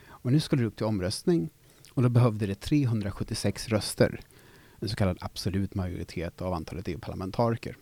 Och 0.07 0.31
nu 0.31 0.39
skulle 0.39 0.61
det 0.61 0.67
upp 0.67 0.75
till 0.75 0.85
omröstning 0.85 1.49
och 1.91 2.03
då 2.03 2.09
behövde 2.09 2.45
det 2.45 2.55
376 2.55 3.69
röster, 3.69 4.19
en 4.79 4.89
så 4.89 4.95
kallad 4.95 5.17
absolut 5.21 5.75
majoritet 5.75 6.41
av 6.41 6.53
antalet 6.53 6.87
EU-parlamentariker. 6.87 7.77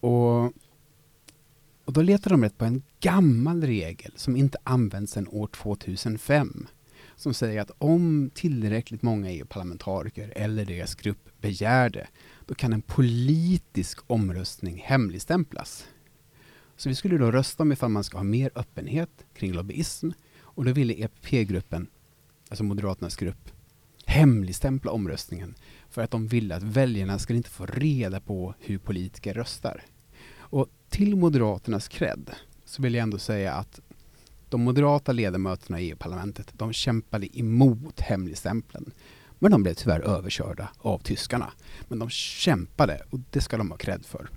Och 0.00 0.52
och 1.84 1.92
då 1.92 2.02
letar 2.02 2.30
de 2.30 2.42
rätt 2.44 2.58
på 2.58 2.64
en 2.64 2.82
gammal 3.00 3.62
regel 3.62 4.12
som 4.16 4.36
inte 4.36 4.58
används 4.64 5.12
sedan 5.12 5.28
år 5.28 5.46
2005. 5.46 6.66
som 7.16 7.34
säger 7.34 7.60
att 7.60 7.70
om 7.78 8.30
tillräckligt 8.34 9.02
många 9.02 9.30
EU-parlamentariker 9.30 10.32
eller 10.36 10.64
deras 10.64 10.94
grupp 10.94 11.40
begär 11.40 11.90
det, 11.90 12.06
då 12.46 12.54
kan 12.54 12.72
en 12.72 12.82
politisk 12.82 13.98
omröstning 14.06 14.82
hemligstämplas. 14.84 15.86
Så 16.76 16.88
vi 16.88 16.94
skulle 16.94 17.18
då 17.18 17.30
rösta 17.30 17.62
om 17.62 17.72
ifall 17.72 17.90
man 17.90 18.04
ska 18.04 18.16
ha 18.16 18.24
mer 18.24 18.50
öppenhet 18.54 19.10
kring 19.34 19.52
lobbyism 19.52 20.10
och 20.40 20.64
då 20.64 20.72
ville 20.72 20.94
EPP-gruppen, 20.94 21.86
alltså 22.48 22.64
Moderaternas 22.64 23.16
grupp, 23.16 23.50
hemligstämpla 24.06 24.90
omröstningen 24.90 25.54
för 25.90 26.02
att 26.02 26.10
de 26.10 26.26
ville 26.26 26.56
att 26.56 26.62
väljarna 26.62 27.18
skulle 27.18 27.36
inte 27.36 27.50
få 27.50 27.66
reda 27.66 28.20
på 28.20 28.54
hur 28.60 28.78
politiker 28.78 29.34
röstar. 29.34 29.82
Och 30.36 30.68
till 30.88 31.16
Moderaternas 31.16 31.88
cred 31.88 32.30
så 32.64 32.82
vill 32.82 32.94
jag 32.94 33.02
ändå 33.02 33.18
säga 33.18 33.54
att 33.54 33.80
de 34.48 34.60
moderata 34.64 35.12
ledamöterna 35.12 35.80
i 35.80 35.90
EU-parlamentet, 35.90 36.52
de 36.52 36.72
kämpade 36.72 37.38
emot 37.38 38.00
hemligstämpeln. 38.00 38.90
Men 39.44 39.50
de 39.50 39.62
blev 39.62 39.74
tyvärr 39.74 40.00
överkörda 40.00 40.68
av 40.78 40.98
tyskarna. 40.98 41.52
Men 41.88 41.98
de 41.98 42.10
kämpade 42.10 43.00
och 43.10 43.18
det 43.30 43.40
ska 43.40 43.56
de 43.56 43.70
ha 43.70 43.76
cred 43.76 44.06
för. 44.06 44.28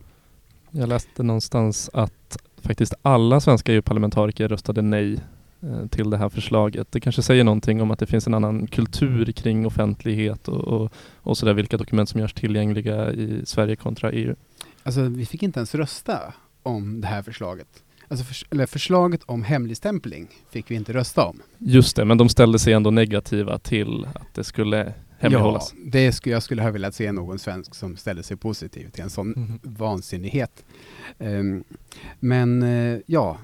Jag 0.72 0.90
läste 0.90 1.24
någonstans 1.24 1.90
att 1.94 2.38
faktiskt 2.58 2.94
alla 3.02 3.40
svenska 3.40 3.74
EU-parlamentariker 3.74 4.48
röstade 4.48 4.82
nej 4.82 5.20
eh, 5.62 5.88
till 5.88 6.10
det 6.10 6.18
här 6.18 6.30
förslaget. 6.30 6.92
Det 6.92 7.00
kanske 7.00 7.22
säger 7.22 7.44
någonting 7.44 7.82
om 7.82 7.92
att 7.92 8.00
det 8.00 8.06
finns 8.06 8.28
en 8.28 8.34
annan 8.34 8.68
kultur 8.68 9.32
kring 9.32 9.66
offentlighet 9.66 10.48
och, 10.48 10.64
och, 10.68 10.92
och 11.16 11.38
sådär, 11.38 11.54
vilka 11.54 11.78
dokument 11.78 12.10
som 12.10 12.22
görs 12.22 12.34
tillgängliga 12.34 13.12
i 13.12 13.42
Sverige 13.46 13.76
kontra 13.76 14.12
EU. 14.12 14.36
Alltså, 14.84 15.02
vi 15.02 15.26
fick 15.26 15.44
inte 15.44 15.60
ens 15.60 15.76
rösta 15.76 16.34
om 16.64 17.02
det 17.02 17.08
här 17.08 17.22
förslaget. 17.22 17.84
Alltså 18.08 18.26
för, 18.26 18.48
eller 18.52 18.66
förslaget 18.66 19.24
om 19.26 19.44
hemligstämpling 19.44 20.28
fick 20.52 20.72
vi 20.72 20.76
inte 20.76 20.94
rösta 20.94 21.26
om. 21.26 21.42
Just 21.58 21.96
det, 21.96 22.06
men 22.06 22.18
de 22.18 22.30
ställde 22.30 22.60
sig 22.60 22.74
ändå 22.74 22.92
negativa 22.92 23.60
till 23.60 24.06
att 24.16 24.34
det 24.34 24.44
skulle 24.44 24.94
hemlighållas. 25.20 25.74
Ja, 25.78 25.82
det 25.92 26.12
skulle, 26.12 26.34
jag 26.36 26.44
skulle 26.44 26.62
ha 26.62 26.72
velat 26.72 26.96
se 26.96 27.12
någon 27.12 27.40
svensk 27.40 27.76
som 27.76 27.98
ställde 27.98 28.24
sig 28.24 28.38
positiv 28.38 28.90
till 28.90 29.04
en 29.04 29.10
sån 29.10 29.30
Mhm. 29.30 29.60
vansinnighet. 29.64 30.66
Ehm, 31.20 31.64
men 32.20 32.64
eh, 32.64 33.00
ja, 33.06 33.38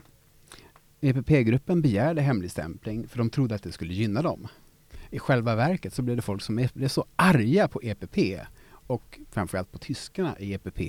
EPP-gruppen 1.02 1.82
begärde 1.82 2.22
hemligstämpling 2.22 3.08
för 3.08 3.18
de 3.18 3.30
trodde 3.30 3.56
att 3.56 3.64
det 3.64 3.72
skulle 3.72 3.94
gynna 3.94 4.22
dem. 4.22 4.48
I 5.10 5.20
själva 5.20 5.56
verket 5.56 5.94
så 5.94 6.02
blev 6.02 6.16
det 6.16 6.22
folk 6.22 6.42
som 6.42 6.68
blev 6.74 6.88
så 6.88 7.06
arga 7.16 7.68
på 7.68 7.80
EPP 7.84 8.18
och 8.88 9.20
framförallt 9.32 9.72
på 9.72 9.78
tyskarna 9.78 10.40
i 10.40 10.54
EPP 10.54 10.80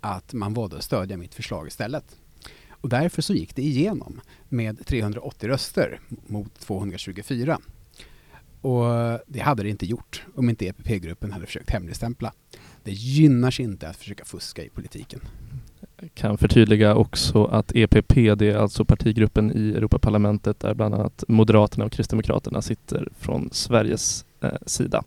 att 0.00 0.32
man 0.32 0.54
valde 0.54 0.76
att 0.76 0.84
stödja 0.84 1.16
mitt 1.16 1.34
förslag 1.34 1.66
istället. 1.66 2.16
Och 2.82 2.88
därför 2.88 3.22
så 3.22 3.34
gick 3.34 3.56
det 3.56 3.62
igenom 3.62 4.20
med 4.48 4.86
380 4.86 5.48
röster 5.48 6.00
mot 6.26 6.54
224. 6.54 7.58
Och 8.60 8.84
det 9.26 9.40
hade 9.40 9.62
det 9.62 9.68
inte 9.68 9.86
gjort 9.86 10.22
om 10.34 10.50
inte 10.50 10.66
EPP-gruppen 10.66 11.32
hade 11.32 11.46
försökt 11.46 11.70
hemligstämpla. 11.70 12.32
Det 12.84 12.92
gynnar 12.92 13.50
sig 13.50 13.64
inte 13.64 13.88
att 13.88 13.96
försöka 13.96 14.24
fuska 14.24 14.64
i 14.64 14.68
politiken. 14.68 15.20
Jag 16.00 16.14
kan 16.14 16.38
förtydliga 16.38 16.94
också 16.94 17.44
att 17.44 17.72
EPP, 17.74 18.14
det 18.14 18.42
är 18.42 18.56
alltså 18.56 18.84
partigruppen 18.84 19.52
i 19.56 19.70
Europaparlamentet 19.70 20.60
där 20.60 20.74
bland 20.74 20.94
annat 20.94 21.24
Moderaterna 21.28 21.84
och 21.84 21.92
Kristdemokraterna 21.92 22.62
sitter 22.62 23.08
från 23.18 23.48
Sveriges 23.52 24.24
eh, 24.40 24.50
sida. 24.66 25.04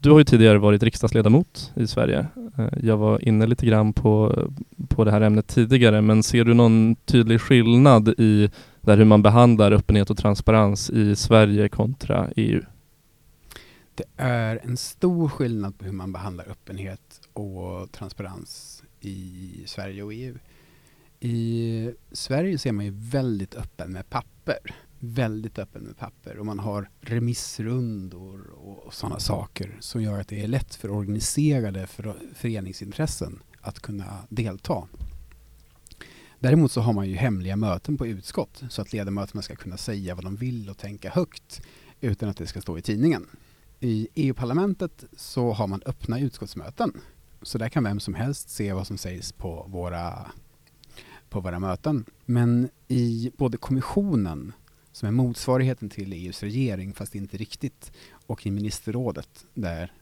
Du 0.00 0.10
har 0.10 0.18
ju 0.18 0.24
tidigare 0.24 0.58
varit 0.58 0.82
riksdagsledamot 0.82 1.72
i 1.76 1.86
Sverige. 1.86 2.26
Eh, 2.58 2.68
jag 2.82 2.96
var 2.96 3.28
inne 3.28 3.46
lite 3.46 3.66
grann 3.66 3.92
på, 3.92 4.42
på 4.88 5.04
det 5.04 5.10
här 5.10 5.20
ämnet 5.20 5.46
tidigare, 5.46 6.00
men 6.02 6.22
ser 6.22 6.44
du 6.44 6.54
någon 6.54 6.96
tydlig 6.96 7.40
skillnad 7.40 8.08
i 8.08 8.50
där 8.80 8.96
hur 8.96 9.04
man 9.04 9.22
behandlar 9.22 9.72
öppenhet 9.72 10.10
och 10.10 10.18
transparens 10.18 10.90
i 10.90 11.16
Sverige 11.16 11.68
kontra 11.68 12.28
EU? 12.36 12.62
Det 13.94 14.04
är 14.16 14.60
en 14.62 14.76
stor 14.76 15.28
skillnad 15.28 15.78
på 15.78 15.84
hur 15.84 15.92
man 15.92 16.12
behandlar 16.12 16.48
öppenhet 16.50 17.20
och 17.32 17.92
transparens 17.92 18.82
i 19.00 19.50
Sverige 19.66 20.02
och 20.02 20.14
EU. 20.14 20.34
I 21.20 21.90
Sverige 22.12 22.58
så 22.58 22.68
är 22.68 22.72
man 22.72 22.84
ju 22.84 22.92
väldigt 22.94 23.54
öppen 23.54 23.92
med 23.92 24.10
papper. 24.10 24.58
Väldigt 25.00 25.58
öppen 25.58 25.82
med 25.82 25.96
papper 25.96 26.38
och 26.38 26.46
man 26.46 26.58
har 26.58 26.90
remissrundor 27.00 28.50
och, 28.50 28.86
och 28.86 28.94
sådana 28.94 29.20
saker 29.20 29.76
som 29.80 30.02
gör 30.02 30.20
att 30.20 30.28
det 30.28 30.42
är 30.42 30.48
lätt 30.48 30.74
för 30.74 30.90
organiserade 30.90 31.86
för, 31.86 32.16
föreningsintressen 32.34 33.42
att 33.60 33.80
kunna 33.80 34.26
delta. 34.28 34.88
Däremot 36.38 36.72
så 36.72 36.80
har 36.80 36.92
man 36.92 37.08
ju 37.08 37.14
hemliga 37.14 37.56
möten 37.56 37.96
på 37.96 38.06
utskott 38.06 38.62
så 38.70 38.82
att 38.82 38.92
ledamöterna 38.92 39.42
ska 39.42 39.56
kunna 39.56 39.76
säga 39.76 40.14
vad 40.14 40.24
de 40.24 40.36
vill 40.36 40.70
och 40.70 40.78
tänka 40.78 41.10
högt 41.10 41.62
utan 42.00 42.28
att 42.28 42.36
det 42.36 42.46
ska 42.46 42.60
stå 42.60 42.78
i 42.78 42.82
tidningen. 42.82 43.26
I 43.80 44.08
EU-parlamentet 44.14 45.04
så 45.16 45.52
har 45.52 45.66
man 45.66 45.82
öppna 45.86 46.20
utskottsmöten. 46.20 46.92
Så 47.42 47.58
där 47.58 47.68
kan 47.68 47.84
vem 47.84 48.00
som 48.00 48.14
helst 48.14 48.50
se 48.50 48.72
vad 48.72 48.86
som 48.86 48.98
sägs 48.98 49.32
på 49.32 49.66
våra, 49.68 50.32
på 51.30 51.40
våra 51.40 51.58
möten. 51.58 52.04
Men 52.24 52.68
i 52.88 53.32
både 53.36 53.56
kommissionen, 53.56 54.52
som 54.98 55.08
är 55.08 55.12
motsvarigheten 55.12 55.88
till 55.88 56.12
EUs 56.12 56.42
regering 56.42 56.92
fast 56.94 57.14
inte 57.14 57.36
riktigt, 57.36 57.92
och 58.26 58.46
i 58.46 58.50
ministerrådet 58.50 59.46
där 59.54 59.92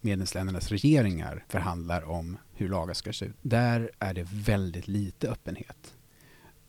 medlemsländernas 0.00 0.68
regeringar 0.68 1.44
förhandlar 1.48 2.10
om 2.10 2.36
hur 2.54 2.68
lagar 2.68 2.94
ska 2.94 3.12
se 3.12 3.24
ut. 3.24 3.36
Där 3.42 3.90
är 3.98 4.14
det 4.14 4.26
väldigt 4.30 4.88
lite 4.88 5.28
öppenhet. 5.30 5.94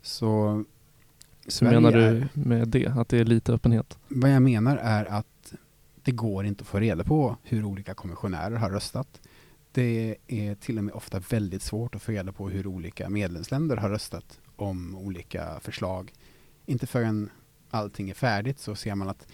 Så 0.02 0.64
Hur 1.60 1.70
menar 1.70 1.92
du 1.92 2.28
med 2.34 2.68
det? 2.68 2.88
Att 2.88 3.10
det 3.10 3.18
är 3.18 3.26
lite 3.26 3.54
öppenhet? 3.54 3.98
vad 4.08 4.32
jag 4.32 4.42
menar 4.42 4.78
är 4.78 5.06
att 5.06 5.54
det 6.04 6.12
går 6.12 6.46
inte 6.46 6.62
att 6.62 6.68
få 6.68 6.80
reda 6.80 7.04
på 7.04 7.38
hur 7.44 7.66
olika 7.66 7.94
kommissionärer 7.94 8.56
har 8.56 8.70
röstat. 8.70 9.22
Det 9.72 10.16
är 10.28 10.56
till 10.56 10.78
och 10.78 10.84
med 10.84 10.94
ofta 10.94 11.20
väldigt 11.20 11.62
svårt 11.62 11.96
att 11.96 12.02
få 12.02 12.12
reda 12.12 12.32
på 12.32 12.50
hur 12.50 12.68
olika 12.68 13.10
medlemsländer 13.10 13.78
har 13.78 13.90
röstat 13.90 14.40
om 14.56 14.96
olika 14.96 15.60
förslag. 15.60 16.14
Inte 16.66 16.88
förrän 16.88 17.30
allting 17.76 18.10
är 18.10 18.14
färdigt 18.14 18.60
så 18.60 18.76
ser 18.76 18.96
man 18.96 19.10
att 19.10 19.28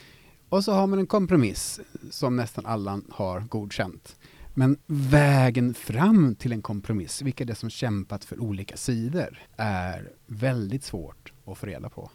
och 0.49 0.63
så 0.63 0.73
har 0.73 0.87
man 0.87 0.99
en 0.99 1.07
kompromiss 1.07 1.79
som 2.09 2.35
nästan 2.35 2.65
alla 2.65 3.01
har 3.09 3.39
godkänt. 3.39 4.17
Men 4.53 4.77
vägen 4.87 5.73
fram 5.73 6.35
till 6.35 6.51
en 6.51 6.61
kompromiss, 6.61 7.21
vilka 7.21 7.45
det 7.45 7.53
är 7.53 7.55
som 7.55 7.69
kämpat 7.69 8.25
för 8.25 8.39
olika 8.39 8.77
sidor, 8.77 9.39
är 9.57 10.11
väldigt 10.25 10.83
svårt 10.83 11.33
att 11.45 11.57
få 11.57 11.65
reda 11.65 11.89
på. 11.89 12.11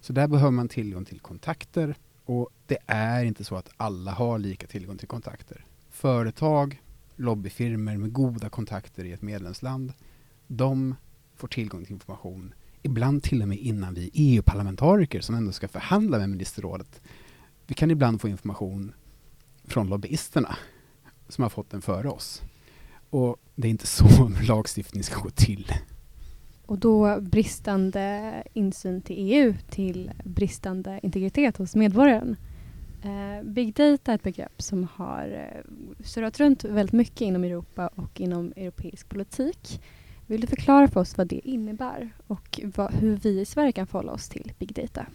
Så 0.00 0.12
där 0.12 0.28
behöver 0.28 0.50
man 0.50 0.68
tillgång 0.68 1.04
till 1.04 1.20
kontakter 1.20 1.96
och 2.24 2.50
det 2.66 2.78
är 2.86 3.24
inte 3.24 3.44
så 3.44 3.56
att 3.56 3.68
alla 3.76 4.12
har 4.12 4.38
lika 4.38 4.66
tillgång 4.66 4.98
till 4.98 5.08
kontakter. 5.08 5.64
Företag, 5.90 6.82
lobbyfirmor 7.16 7.96
med 7.96 8.12
goda 8.12 8.48
kontakter 8.48 9.04
i 9.04 9.12
ett 9.12 9.22
medlemsland, 9.22 9.92
de 10.46 10.94
får 11.36 11.48
tillgång 11.48 11.84
till 11.84 11.92
information. 11.92 12.54
Ibland 12.86 13.22
till 13.22 13.42
och 13.42 13.48
med 13.48 13.58
innan 13.58 13.94
vi 13.94 14.10
EU-parlamentariker 14.14 15.20
som 15.20 15.34
ändå 15.34 15.52
ska 15.52 15.68
förhandla 15.68 16.18
med 16.18 16.30
ministerrådet. 16.30 17.00
Vi 17.66 17.74
kan 17.74 17.90
ibland 17.90 18.20
få 18.20 18.28
information 18.28 18.92
från 19.64 19.88
lobbyisterna 19.88 20.56
som 21.28 21.42
har 21.42 21.48
fått 21.48 21.70
den 21.70 21.82
före 21.82 22.08
oss. 22.08 22.42
Och 23.10 23.36
det 23.54 23.68
är 23.68 23.70
inte 23.70 23.86
så 23.86 24.06
lagstiftning 24.48 25.02
ska 25.02 25.20
gå 25.20 25.30
till. 25.30 25.72
Och 26.66 26.78
då 26.78 27.20
bristande 27.20 28.32
insyn 28.52 29.02
till 29.02 29.16
EU 29.18 29.54
till 29.70 30.10
bristande 30.24 31.00
integritet 31.02 31.56
hos 31.56 31.74
medborgaren. 31.74 32.36
Eh, 33.02 33.44
Big 33.44 33.74
data 33.74 34.12
är 34.12 34.14
ett 34.14 34.22
begrepp 34.22 34.62
som 34.62 34.88
har 34.94 35.52
eh, 35.52 36.04
surrat 36.04 36.40
runt 36.40 36.64
väldigt 36.64 36.92
mycket 36.92 37.20
inom 37.20 37.44
Europa 37.44 37.90
och 37.94 38.20
inom 38.20 38.52
europeisk 38.56 39.08
politik. 39.08 39.80
Vill 40.26 40.40
du 40.40 40.46
förklara 40.46 40.88
för 40.88 41.00
oss 41.00 41.18
vad 41.18 41.26
det 41.26 41.48
innebär 41.48 42.10
och 42.26 42.60
vad, 42.76 42.94
hur 42.94 43.16
vi 43.16 43.40
i 43.40 43.44
Sverige 43.44 43.72
kan 43.72 43.86
förhålla 43.86 44.12
oss 44.12 44.28
till 44.28 44.52
big 44.58 44.74
data? 44.74 45.06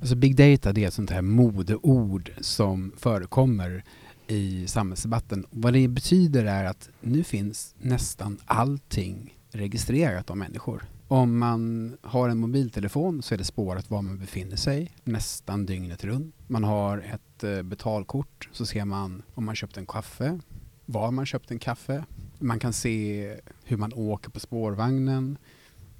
Alltså 0.00 0.16
big 0.16 0.36
data 0.36 0.72
det 0.72 0.84
är 0.84 0.88
ett 0.88 0.94
sånt 0.94 1.10
här 1.10 1.22
modeord 1.22 2.32
som 2.40 2.92
förekommer 2.96 3.84
i 4.26 4.66
samhällsdebatten. 4.66 5.46
Vad 5.50 5.72
det 5.72 5.88
betyder 5.88 6.44
är 6.44 6.64
att 6.64 6.90
nu 7.00 7.24
finns 7.24 7.74
nästan 7.78 8.38
allting 8.44 9.38
registrerat 9.50 10.30
om 10.30 10.38
människor. 10.38 10.84
Om 11.08 11.38
man 11.38 11.96
har 12.02 12.28
en 12.28 12.38
mobiltelefon 12.38 13.22
så 13.22 13.34
är 13.34 13.38
det 13.38 13.44
spårat 13.44 13.90
var 13.90 14.02
man 14.02 14.18
befinner 14.18 14.56
sig 14.56 14.92
nästan 15.04 15.66
dygnet 15.66 16.04
runt. 16.04 16.34
Man 16.46 16.64
har 16.64 16.98
ett 16.98 17.44
eh, 17.44 17.62
betalkort 17.62 18.48
så 18.52 18.66
ser 18.66 18.84
man 18.84 19.22
om 19.34 19.44
man 19.44 19.54
köpt 19.54 19.76
en 19.76 19.86
kaffe, 19.86 20.40
var 20.84 21.10
man 21.10 21.26
köpt 21.26 21.50
en 21.50 21.58
kaffe. 21.58 22.04
Man 22.38 22.58
kan 22.58 22.72
se 22.72 23.36
hur 23.64 23.76
man 23.76 23.92
åker 23.92 24.30
på 24.30 24.40
spårvagnen. 24.40 25.38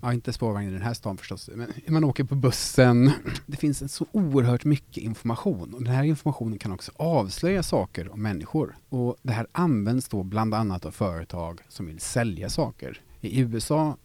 Ja, 0.01 0.13
inte 0.13 0.33
spårvagnen 0.33 0.71
i 0.71 0.75
den 0.75 0.87
här 0.87 0.95
stan 0.95 1.17
förstås, 1.17 1.51
men 1.55 1.73
hur 1.85 1.93
man 1.93 2.05
åker 2.05 2.25
på 2.25 2.35
bussen. 2.35 3.11
Det 3.47 3.57
finns 3.57 3.93
så 3.95 4.07
oerhört 4.13 4.65
mycket 4.65 5.03
information 5.03 5.75
och 5.75 5.83
den 5.83 5.95
här 5.95 6.05
informationen 6.05 6.59
kan 6.59 6.73
också 6.73 6.93
avslöja 6.97 7.63
saker 7.63 8.13
om 8.13 8.23
människor. 8.23 8.77
Och 8.89 9.17
det 9.23 9.33
här 9.33 9.47
används 9.53 10.09
då 10.09 10.23
bland 10.23 10.55
annat 10.55 10.85
av 10.85 10.91
företag 10.91 11.61
som 11.69 11.87
vill 11.87 12.01
sälja 12.01 12.51
saker. 12.51 13.01
I 13.21 13.41
USA 13.41 13.97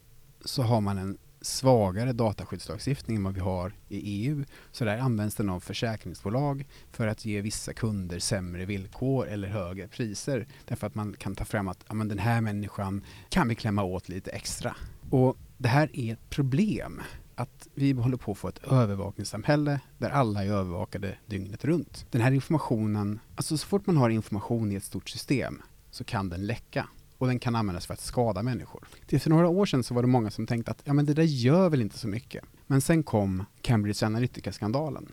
så 0.44 0.62
har 0.62 0.80
man 0.80 0.98
en 0.98 1.18
svagare 1.42 2.12
dataskyddslagstiftning 2.12 3.16
än 3.16 3.24
vad 3.24 3.34
vi 3.34 3.40
har 3.40 3.72
i 3.88 3.98
EU. 3.98 4.44
Så 4.72 4.84
där 4.84 4.98
används 4.98 5.34
den 5.34 5.50
av 5.50 5.60
försäkringsbolag 5.60 6.66
för 6.92 7.06
att 7.06 7.24
ge 7.24 7.40
vissa 7.40 7.72
kunder 7.72 8.18
sämre 8.18 8.64
villkor 8.64 9.28
eller 9.28 9.48
högre 9.48 9.88
priser. 9.88 10.46
Därför 10.64 10.86
att 10.86 10.94
man 10.94 11.14
kan 11.18 11.34
ta 11.34 11.44
fram 11.44 11.68
att 11.68 11.84
ja, 11.88 11.94
men 11.94 12.08
den 12.08 12.18
här 12.18 12.40
människan 12.40 13.04
kan 13.28 13.48
vi 13.48 13.54
klämma 13.54 13.82
åt 13.82 14.08
lite 14.08 14.30
extra. 14.30 14.76
Och 15.10 15.36
det 15.58 15.68
här 15.68 15.90
är 15.92 16.12
ett 16.12 16.30
problem. 16.30 17.02
Att 17.34 17.68
vi 17.74 17.92
håller 17.92 18.16
på 18.16 18.32
att 18.32 18.38
få 18.38 18.48
ett 18.48 18.64
övervakningssamhälle 18.64 19.80
där 19.98 20.10
alla 20.10 20.44
är 20.44 20.50
övervakade 20.50 21.18
dygnet 21.26 21.64
runt. 21.64 22.06
Den 22.10 22.20
här 22.20 22.32
informationen, 22.32 23.20
alltså 23.36 23.56
så 23.56 23.66
fort 23.66 23.86
man 23.86 23.96
har 23.96 24.10
information 24.10 24.72
i 24.72 24.74
ett 24.74 24.84
stort 24.84 25.08
system 25.08 25.62
så 25.90 26.04
kan 26.04 26.28
den 26.28 26.46
läcka 26.46 26.88
och 27.22 27.28
den 27.28 27.38
kan 27.38 27.56
användas 27.56 27.86
för 27.86 27.94
att 27.94 28.00
skada 28.00 28.42
människor. 28.42 28.88
Till 29.06 29.20
för 29.20 29.30
några 29.30 29.48
år 29.48 29.66
sedan 29.66 29.84
så 29.84 29.94
var 29.94 30.02
det 30.02 30.08
många 30.08 30.30
som 30.30 30.46
tänkte 30.46 30.70
att 30.70 30.82
ja, 30.84 30.92
men 30.92 31.06
det 31.06 31.14
där 31.14 31.22
gör 31.22 31.68
väl 31.68 31.82
inte 31.82 31.98
så 31.98 32.08
mycket. 32.08 32.44
Men 32.66 32.80
sen 32.80 33.02
kom 33.02 33.44
Cambridge 33.60 34.06
Analytica-skandalen. 34.06 35.12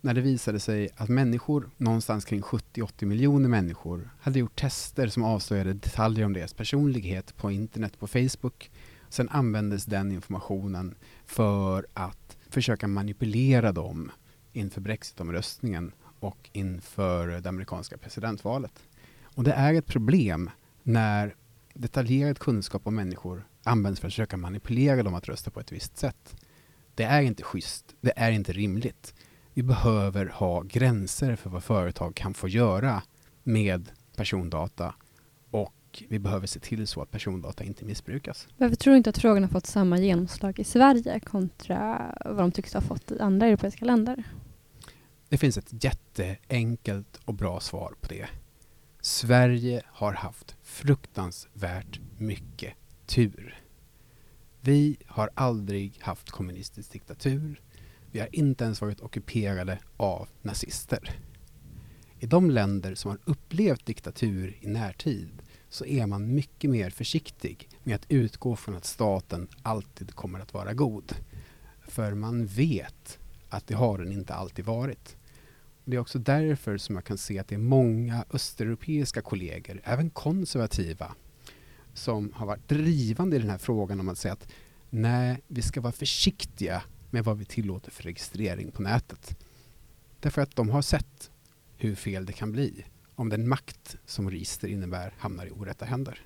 När 0.00 0.14
det 0.14 0.20
visade 0.20 0.60
sig 0.60 0.88
att 0.96 1.08
människor, 1.08 1.70
någonstans 1.76 2.24
kring 2.24 2.40
70-80 2.40 3.04
miljoner 3.04 3.48
människor, 3.48 4.10
hade 4.20 4.38
gjort 4.38 4.60
tester 4.60 5.08
som 5.08 5.24
avslöjade 5.24 5.72
detaljer 5.72 6.26
om 6.26 6.32
deras 6.32 6.54
personlighet 6.54 7.36
på 7.36 7.50
internet, 7.50 7.98
på 7.98 8.06
Facebook. 8.06 8.70
Sen 9.08 9.28
användes 9.28 9.84
den 9.84 10.12
informationen 10.12 10.94
för 11.26 11.86
att 11.94 12.36
försöka 12.48 12.88
manipulera 12.88 13.72
dem 13.72 14.10
inför 14.52 14.80
Brexitomröstningen 14.80 15.92
och 16.20 16.50
inför 16.52 17.28
det 17.28 17.48
amerikanska 17.48 17.98
presidentvalet. 17.98 18.72
Och 19.34 19.44
det 19.44 19.52
är 19.52 19.74
ett 19.74 19.86
problem 19.86 20.50
när 20.82 21.34
detaljerad 21.74 22.38
kunskap 22.38 22.86
om 22.86 22.94
människor 22.94 23.46
används 23.64 24.00
för 24.00 24.06
att 24.06 24.12
försöka 24.12 24.36
manipulera 24.36 25.02
dem 25.02 25.14
att 25.14 25.28
rösta 25.28 25.50
på 25.50 25.60
ett 25.60 25.72
visst 25.72 25.96
sätt. 25.98 26.36
Det 26.94 27.04
är 27.04 27.22
inte 27.22 27.42
schysst. 27.42 27.94
Det 28.00 28.12
är 28.16 28.30
inte 28.30 28.52
rimligt. 28.52 29.14
Vi 29.54 29.62
behöver 29.62 30.26
ha 30.26 30.62
gränser 30.62 31.36
för 31.36 31.50
vad 31.50 31.64
företag 31.64 32.14
kan 32.14 32.34
få 32.34 32.48
göra 32.48 33.02
med 33.42 33.90
persondata 34.16 34.94
och 35.50 36.02
vi 36.08 36.18
behöver 36.18 36.46
se 36.46 36.60
till 36.60 36.86
så 36.86 37.02
att 37.02 37.10
persondata 37.10 37.64
inte 37.64 37.84
missbrukas. 37.84 38.48
Varför 38.56 38.76
tror 38.76 38.92
du 38.92 38.96
inte 38.96 39.10
att 39.10 39.18
frågan 39.18 39.42
har 39.42 39.50
fått 39.50 39.66
samma 39.66 39.98
genomslag 39.98 40.58
i 40.58 40.64
Sverige 40.64 41.20
kontra 41.20 42.14
vad 42.24 42.36
de 42.36 42.52
tycks 42.52 42.74
ha 42.74 42.80
fått 42.80 43.10
i 43.10 43.20
andra 43.20 43.46
europeiska 43.46 43.84
länder? 43.84 44.24
Det 45.28 45.38
finns 45.38 45.58
ett 45.58 45.84
jätteenkelt 45.84 47.20
och 47.24 47.34
bra 47.34 47.60
svar 47.60 47.94
på 48.00 48.08
det. 48.08 48.28
Sverige 49.04 49.82
har 49.86 50.12
haft 50.12 50.56
fruktansvärt 50.62 52.00
mycket 52.18 52.74
tur. 53.06 53.62
Vi 54.60 54.96
har 55.06 55.30
aldrig 55.34 55.98
haft 56.00 56.30
kommunistisk 56.30 56.92
diktatur. 56.92 57.60
Vi 58.10 58.20
har 58.20 58.28
inte 58.32 58.64
ens 58.64 58.80
varit 58.80 59.00
ockuperade 59.00 59.78
av 59.96 60.28
nazister. 60.42 61.20
I 62.20 62.26
de 62.26 62.50
länder 62.50 62.94
som 62.94 63.10
har 63.10 63.18
upplevt 63.24 63.86
diktatur 63.86 64.56
i 64.60 64.66
närtid 64.66 65.42
så 65.68 65.84
är 65.84 66.06
man 66.06 66.34
mycket 66.34 66.70
mer 66.70 66.90
försiktig 66.90 67.68
med 67.82 67.94
att 67.94 68.06
utgå 68.08 68.56
från 68.56 68.76
att 68.76 68.84
staten 68.84 69.48
alltid 69.62 70.14
kommer 70.14 70.40
att 70.40 70.54
vara 70.54 70.74
god. 70.74 71.16
För 71.88 72.14
man 72.14 72.46
vet 72.46 73.18
att 73.48 73.66
det 73.66 73.74
har 73.74 73.98
den 73.98 74.12
inte 74.12 74.34
alltid 74.34 74.64
varit. 74.64 75.16
Det 75.84 75.96
är 75.96 76.00
också 76.00 76.18
därför 76.18 76.78
som 76.78 76.94
jag 76.94 77.04
kan 77.04 77.18
se 77.18 77.38
att 77.38 77.48
det 77.48 77.54
är 77.54 77.58
många 77.58 78.24
östeuropeiska 78.30 79.22
kollegor, 79.22 79.80
även 79.84 80.10
konservativa, 80.10 81.14
som 81.94 82.32
har 82.32 82.46
varit 82.46 82.68
drivande 82.68 83.36
i 83.36 83.38
den 83.38 83.50
här 83.50 83.58
frågan 83.58 84.00
om 84.00 84.08
att 84.08 84.18
säga 84.18 84.32
att 84.32 84.48
nej, 84.90 85.42
vi 85.46 85.62
ska 85.62 85.80
vara 85.80 85.92
försiktiga 85.92 86.82
med 87.10 87.24
vad 87.24 87.38
vi 87.38 87.44
tillåter 87.44 87.90
för 87.90 88.02
registrering 88.02 88.70
på 88.70 88.82
nätet. 88.82 89.36
Därför 90.20 90.42
att 90.42 90.56
de 90.56 90.68
har 90.70 90.82
sett 90.82 91.30
hur 91.76 91.94
fel 91.94 92.26
det 92.26 92.32
kan 92.32 92.52
bli 92.52 92.84
om 93.14 93.28
den 93.28 93.48
makt 93.48 93.96
som 94.06 94.30
register 94.30 94.68
innebär 94.68 95.14
hamnar 95.18 95.46
i 95.46 95.50
orätta 95.50 95.84
händer. 95.84 96.20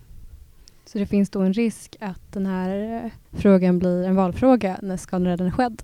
Så 0.85 0.99
det 0.99 1.07
finns 1.07 1.31
då 1.31 1.41
en 1.41 1.53
risk 1.53 1.97
att 2.01 2.33
den 2.33 2.47
här 2.47 3.04
eh, 3.04 3.13
frågan 3.33 3.78
blir 3.78 4.04
en 4.04 4.15
valfråga 4.15 4.78
när 4.83 4.97
skadan 4.97 5.26
redan 5.26 5.47
är 5.47 5.50
skedd? 5.50 5.83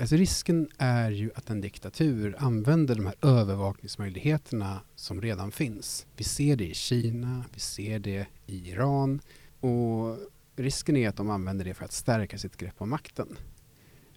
Alltså 0.00 0.16
risken 0.16 0.68
är 0.78 1.10
ju 1.10 1.30
att 1.34 1.50
en 1.50 1.60
diktatur 1.60 2.36
använder 2.38 2.94
de 2.94 3.06
här 3.06 3.14
övervakningsmöjligheterna 3.22 4.80
som 4.94 5.22
redan 5.22 5.52
finns. 5.52 6.06
Vi 6.16 6.24
ser 6.24 6.56
det 6.56 6.70
i 6.70 6.74
Kina, 6.74 7.44
vi 7.54 7.60
ser 7.60 7.98
det 7.98 8.26
i 8.46 8.70
Iran 8.70 9.20
och 9.60 10.18
risken 10.56 10.96
är 10.96 11.08
att 11.08 11.16
de 11.16 11.30
använder 11.30 11.64
det 11.64 11.74
för 11.74 11.84
att 11.84 11.92
stärka 11.92 12.38
sitt 12.38 12.56
grepp 12.56 12.74
om 12.78 12.90
makten. 12.90 13.36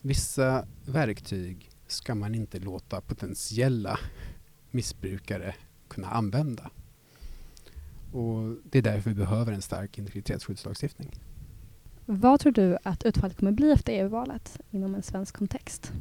Vissa 0.01 0.67
verktyg 0.85 1.69
ska 1.87 2.15
man 2.15 2.35
inte 2.35 2.59
låta 2.59 3.01
potentiella 3.01 3.99
missbrukare 4.71 5.55
kunna 5.87 6.07
använda. 6.07 6.71
Och 8.11 8.57
det 8.63 8.77
är 8.77 8.81
därför 8.81 9.09
vi 9.09 9.15
behöver 9.15 9.53
en 9.53 9.61
stark 9.61 9.97
integritetsskyddslagstiftning. 9.97 11.11
Vad 12.05 12.39
tror 12.39 12.51
du 12.51 12.77
att 12.83 13.05
utfallet 13.05 13.37
kommer 13.37 13.51
bli 13.51 13.71
efter 13.71 13.93
EU-valet 13.93 14.59
inom 14.71 14.95
en 14.95 15.03
svensk 15.03 15.35
kontext? 15.37 15.91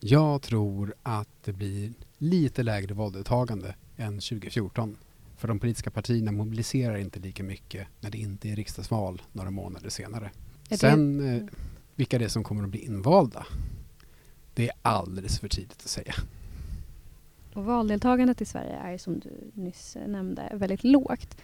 Jag 0.00 0.42
tror 0.42 0.94
att 1.02 1.28
det 1.44 1.52
blir 1.52 1.92
lite 2.18 2.62
lägre 2.62 2.94
valdeltagande 2.94 3.74
än 3.96 4.12
2014. 4.14 4.96
För 5.36 5.48
de 5.48 5.58
politiska 5.58 5.90
partierna 5.90 6.32
mobiliserar 6.32 6.96
inte 6.96 7.20
lika 7.20 7.42
mycket 7.42 7.86
när 8.00 8.10
det 8.10 8.18
inte 8.18 8.48
är 8.48 8.56
riksdagsval 8.56 9.22
några 9.32 9.50
månader 9.50 9.88
senare. 9.88 10.30
det- 10.68 10.78
Sen 10.78 11.34
eh, 11.36 11.42
vilka 11.94 12.18
det 12.18 12.24
är 12.24 12.28
som 12.28 12.44
kommer 12.44 12.64
att 12.64 12.70
bli 12.70 12.84
invalda, 12.84 13.46
det 14.54 14.68
är 14.68 14.72
alldeles 14.82 15.38
för 15.38 15.48
tidigt 15.48 15.72
att 15.82 15.88
säga. 15.88 16.14
Och 17.54 17.64
valdeltagandet 17.64 18.40
i 18.40 18.44
Sverige 18.44 18.76
är 18.76 18.98
som 18.98 19.18
du 19.20 19.50
nyss 19.54 19.96
eh, 19.96 20.08
nämnde 20.08 20.52
väldigt 20.54 20.84
lågt. 20.84 21.36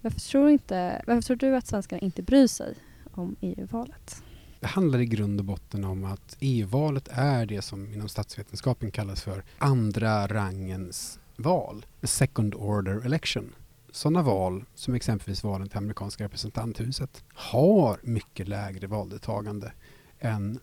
Varför 0.00 0.20
tror, 0.20 0.50
inte, 0.50 1.02
varför 1.06 1.22
tror 1.22 1.36
du 1.36 1.56
att 1.56 1.66
svenskarna 1.66 2.00
inte 2.00 2.22
bryr 2.22 2.46
sig 2.46 2.74
om 3.18 3.36
EU-valet? 3.40 4.22
Det 4.60 4.66
handlar 4.66 4.98
i 4.98 5.06
grund 5.06 5.40
och 5.40 5.46
botten 5.46 5.84
om 5.84 6.04
att 6.04 6.36
EU-valet 6.40 7.08
är 7.12 7.46
det 7.46 7.62
som 7.62 7.92
inom 7.92 8.08
statsvetenskapen 8.08 8.90
kallas 8.90 9.22
för 9.22 9.44
andra 9.58 10.26
rangens 10.26 11.18
val, 11.36 11.86
second 12.02 12.54
order 12.54 13.06
election. 13.06 13.54
Sådana 13.90 14.22
val, 14.22 14.64
som 14.74 14.94
exempelvis 14.94 15.44
valen 15.44 15.68
till 15.68 15.78
amerikanska 15.78 16.24
representanthuset, 16.24 17.24
har 17.34 18.00
mycket 18.02 18.48
lägre 18.48 18.86
valdeltagande 18.86 19.72
än 20.20 20.58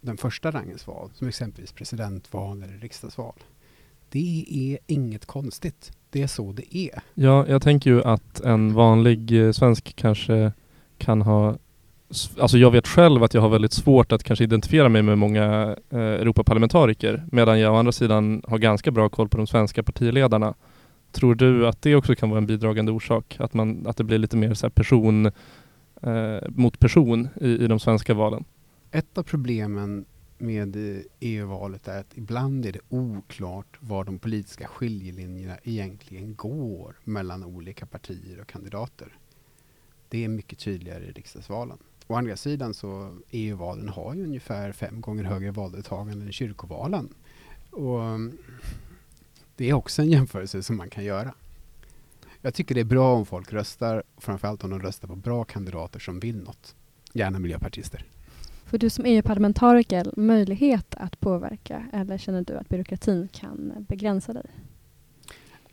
den 0.00 0.16
första 0.16 0.50
rangens 0.50 0.86
val, 0.86 1.10
som 1.14 1.28
exempelvis 1.28 1.72
presidentval 1.72 2.62
eller 2.62 2.78
riksdagsval. 2.78 3.34
Det 4.10 4.44
är 4.48 4.78
inget 4.86 5.26
konstigt. 5.26 5.92
Det 6.10 6.22
är 6.22 6.26
så 6.26 6.52
det 6.52 6.76
är. 6.76 7.02
Ja, 7.14 7.46
jag 7.48 7.62
tänker 7.62 7.90
ju 7.90 8.02
att 8.02 8.40
en 8.40 8.74
vanlig 8.74 9.46
eh, 9.46 9.52
svensk 9.52 9.96
kanske 9.96 10.52
kan 10.98 11.22
ha 11.22 11.58
Alltså 12.38 12.58
jag 12.58 12.70
vet 12.70 12.86
själv 12.86 13.22
att 13.22 13.34
jag 13.34 13.40
har 13.40 13.48
väldigt 13.48 13.72
svårt 13.72 14.12
att 14.12 14.22
kanske 14.22 14.44
identifiera 14.44 14.88
mig 14.88 15.02
med 15.02 15.18
många 15.18 15.76
eh, 15.90 15.98
Europaparlamentariker 15.98 17.24
medan 17.32 17.60
jag 17.60 17.74
å 17.74 17.76
andra 17.76 17.92
sidan 17.92 18.42
har 18.46 18.58
ganska 18.58 18.90
bra 18.90 19.08
koll 19.08 19.28
på 19.28 19.36
de 19.36 19.46
svenska 19.46 19.82
partiledarna. 19.82 20.54
Tror 21.12 21.34
du 21.34 21.66
att 21.66 21.82
det 21.82 21.94
också 21.94 22.14
kan 22.14 22.30
vara 22.30 22.38
en 22.38 22.46
bidragande 22.46 22.92
orsak? 22.92 23.36
Att, 23.38 23.54
man, 23.54 23.86
att 23.86 23.96
det 23.96 24.04
blir 24.04 24.18
lite 24.18 24.36
mer 24.36 24.54
så 24.54 24.66
här 24.66 24.70
person 24.70 25.26
eh, 26.02 26.48
mot 26.48 26.78
person 26.78 27.28
i, 27.40 27.48
i 27.48 27.66
de 27.66 27.80
svenska 27.80 28.14
valen? 28.14 28.44
Ett 28.90 29.18
av 29.18 29.22
problemen 29.22 30.04
med 30.38 30.76
eh, 30.76 30.82
e 30.82 31.02
EU-valet 31.20 31.88
är 31.88 32.00
att 32.00 32.16
ibland 32.18 32.66
är 32.66 32.72
det 32.72 32.80
oklart 32.88 33.76
var 33.80 34.04
de 34.04 34.18
politiska 34.18 34.66
skiljelinjerna 34.66 35.56
egentligen 35.64 36.34
går 36.34 36.96
mellan 37.04 37.44
olika 37.44 37.86
partier 37.86 38.40
och 38.40 38.46
kandidater. 38.46 39.08
Det 40.08 40.24
är 40.24 40.28
mycket 40.28 40.58
tydligare 40.58 41.04
i 41.04 41.10
riksdagsvalen. 41.10 41.78
Å 42.06 42.14
andra 42.14 42.36
sidan 42.36 42.74
så 42.74 43.16
EU-valen 43.30 43.88
har 43.88 44.14
ju 44.14 44.24
ungefär 44.24 44.72
fem 44.72 45.00
gånger 45.00 45.24
högre 45.24 45.50
valdeltagande 45.50 46.24
än 46.24 46.32
kyrkovalen. 46.32 47.14
Och 47.70 48.00
det 49.56 49.68
är 49.68 49.72
också 49.72 50.02
en 50.02 50.10
jämförelse 50.10 50.62
som 50.62 50.76
man 50.76 50.90
kan 50.90 51.04
göra. 51.04 51.34
Jag 52.40 52.54
tycker 52.54 52.74
det 52.74 52.80
är 52.80 52.84
bra 52.84 53.14
om 53.14 53.26
folk 53.26 53.52
röstar, 53.52 54.02
framförallt 54.16 54.64
om 54.64 54.70
de 54.70 54.80
röstar 54.82 55.08
på 55.08 55.16
bra 55.16 55.44
kandidater 55.44 56.00
som 56.00 56.20
vill 56.20 56.42
något. 56.42 56.74
Gärna 57.12 57.38
miljöpartister. 57.38 58.04
Får 58.64 58.78
du 58.78 58.90
som 58.90 59.04
EU-parlamentariker 59.04 60.12
möjlighet 60.16 60.94
att 60.94 61.20
påverka 61.20 61.86
eller 61.92 62.18
känner 62.18 62.44
du 62.44 62.56
att 62.56 62.68
byråkratin 62.68 63.28
kan 63.32 63.86
begränsa 63.88 64.32
dig? 64.32 64.46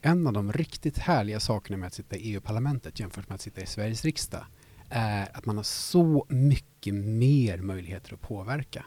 En 0.02 0.28
av 0.28 0.34
de 0.34 0.54
riktigt 0.54 0.98
härliga 0.98 1.40
sakerna 1.40 1.78
med 1.78 1.88
att 1.88 1.94
sitta 1.94 2.16
i 2.16 2.34
EU-parlamentet 2.34 3.00
jämfört 3.00 3.30
med 3.30 3.36
att 3.36 3.42
sitta 3.42 3.62
i 3.62 3.66
Sveriges 3.66 4.06
riksdag 4.06 4.46
är 4.96 5.38
att 5.38 5.46
man 5.46 5.58
har 5.58 5.64
så 5.64 6.26
mycket 6.30 6.94
mer 6.94 7.58
möjligheter 7.58 8.14
att 8.14 8.22
påverka. 8.22 8.86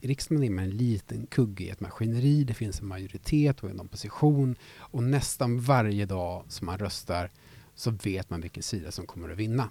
I 0.00 0.08
riksdagen 0.08 0.44
är 0.44 0.50
man 0.50 0.64
en 0.64 0.70
liten 0.70 1.26
kugge 1.26 1.64
i 1.64 1.70
ett 1.70 1.80
maskineri, 1.80 2.44
det 2.44 2.54
finns 2.54 2.80
en 2.80 2.86
majoritet 2.86 3.62
och 3.62 3.70
en 3.70 3.80
opposition 3.80 4.56
och 4.78 5.02
nästan 5.02 5.60
varje 5.60 6.06
dag 6.06 6.44
som 6.48 6.66
man 6.66 6.78
röstar 6.78 7.30
så 7.74 7.90
vet 7.90 8.30
man 8.30 8.40
vilken 8.40 8.62
sida 8.62 8.90
som 8.90 9.06
kommer 9.06 9.30
att 9.30 9.38
vinna. 9.38 9.68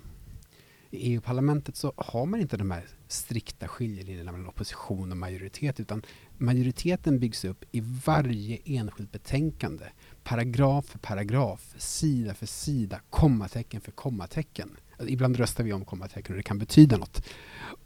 I 0.90 1.14
EU-parlamentet 1.14 1.76
så 1.76 1.94
har 1.98 2.26
man 2.26 2.42
inte 2.42 2.58
de 2.58 2.72
här 2.72 2.88
strikta 3.08 3.68
skiljelinjerna 3.68 4.32
mellan 4.32 4.48
opposition 4.48 5.12
och 5.12 5.18
majoritet 5.18 5.80
utan 5.80 6.02
majoriteten 6.38 7.20
byggs 7.20 7.46
upp 7.46 7.66
i 7.72 7.80
varje 8.06 8.60
enskilt 8.66 9.12
betänkande. 9.12 9.86
Paragraf 10.24 10.86
för 10.86 11.00
paragraf, 11.00 11.76
sida 11.78 12.34
för 12.34 12.46
sida, 12.46 13.00
kommatecken 13.10 13.82
för 13.82 13.92
kommatecken. 13.92 14.78
Ibland 15.08 15.38
röstar 15.38 15.64
vi 15.64 15.74
om 15.74 15.86
kommatecken 15.86 16.34
och 16.34 16.38
det 16.38 16.44
kan 16.44 16.60
betyda 16.60 16.98
något. 16.98 17.24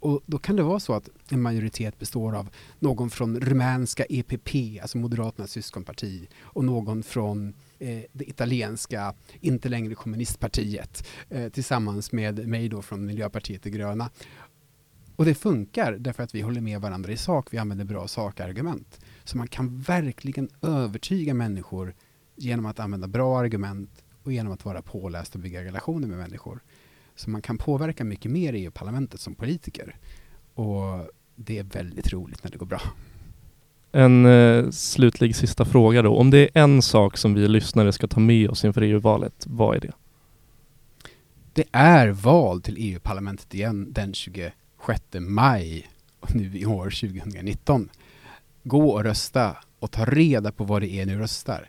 Och 0.00 0.20
då 0.26 0.38
kan 0.38 0.56
det 0.56 0.62
vara 0.62 0.80
så 0.80 0.94
att 0.94 1.08
en 1.30 1.42
majoritet 1.42 1.98
består 1.98 2.36
av 2.36 2.48
någon 2.78 3.10
från 3.10 3.40
rumänska 3.40 4.04
EPP, 4.08 4.82
alltså 4.82 4.98
Moderaternas 4.98 5.50
syskonparti, 5.50 6.28
och 6.40 6.64
någon 6.64 7.02
från 7.02 7.54
eh, 7.78 8.02
det 8.12 8.28
italienska, 8.28 9.14
inte 9.40 9.68
längre 9.68 9.94
kommunistpartiet, 9.94 11.08
eh, 11.28 11.48
tillsammans 11.48 12.12
med 12.12 12.48
mig 12.48 12.68
då 12.68 12.82
från 12.82 13.06
Miljöpartiet 13.06 13.62
de 13.62 13.70
gröna. 13.70 14.10
Och 15.16 15.24
det 15.26 15.34
funkar 15.34 15.92
därför 15.92 16.22
att 16.22 16.34
vi 16.34 16.40
håller 16.40 16.60
med 16.60 16.80
varandra 16.80 17.12
i 17.12 17.16
sak, 17.16 17.48
vi 17.50 17.58
använder 17.58 17.84
bra 17.84 18.08
sakargument. 18.08 19.00
Så 19.24 19.36
man 19.36 19.48
kan 19.48 19.80
verkligen 19.80 20.48
övertyga 20.62 21.34
människor 21.34 21.94
genom 22.36 22.66
att 22.66 22.80
använda 22.80 23.08
bra 23.08 23.38
argument 23.38 24.04
och 24.22 24.32
genom 24.32 24.52
att 24.52 24.64
vara 24.64 24.82
påläst 24.82 25.34
och 25.34 25.40
bygga 25.40 25.64
relationer 25.64 26.08
med 26.08 26.18
människor. 26.18 26.60
Så 27.20 27.30
man 27.30 27.42
kan 27.42 27.58
påverka 27.58 28.04
mycket 28.04 28.30
mer 28.30 28.52
i 28.52 28.64
EU-parlamentet 28.64 29.20
som 29.20 29.34
politiker. 29.34 29.96
Och 30.54 31.10
det 31.36 31.58
är 31.58 31.62
väldigt 31.62 32.12
roligt 32.12 32.44
när 32.44 32.50
det 32.50 32.58
går 32.58 32.66
bra. 32.66 32.80
En 33.92 34.26
eh, 34.26 34.70
slutlig 34.70 35.36
sista 35.36 35.64
fråga 35.64 36.02
då. 36.02 36.16
Om 36.16 36.30
det 36.30 36.38
är 36.38 36.62
en 36.62 36.82
sak 36.82 37.16
som 37.16 37.34
vi 37.34 37.48
lyssnare 37.48 37.92
ska 37.92 38.06
ta 38.06 38.20
med 38.20 38.50
oss 38.50 38.64
inför 38.64 38.82
EU-valet, 38.82 39.46
vad 39.46 39.76
är 39.76 39.80
det? 39.80 39.92
Det 41.52 41.64
är 41.72 42.08
val 42.08 42.62
till 42.62 42.76
EU-parlamentet 42.78 43.54
igen 43.54 43.92
den 43.92 44.14
26 44.14 44.52
maj 45.14 45.90
nu 46.34 46.58
i 46.58 46.66
år 46.66 46.84
2019. 46.84 47.88
Gå 48.62 48.90
och 48.90 49.04
rösta 49.04 49.56
och 49.78 49.90
ta 49.90 50.04
reda 50.04 50.52
på 50.52 50.64
vad 50.64 50.82
det 50.82 50.92
är 50.92 51.06
ni 51.06 51.14
röstar. 51.14 51.68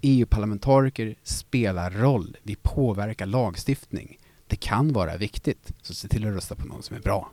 EU-parlamentariker 0.00 1.14
spelar 1.22 1.90
roll. 1.90 2.36
Vi 2.42 2.56
påverkar 2.56 3.26
lagstiftning. 3.26 4.18
Det 4.48 4.56
kan 4.56 4.92
vara 4.92 5.16
viktigt, 5.16 5.72
så 5.82 5.94
se 5.94 6.08
till 6.08 6.26
att 6.26 6.34
rösta 6.34 6.54
på 6.54 6.66
någon 6.66 6.82
som 6.82 6.96
är 6.96 7.00
bra. 7.00 7.32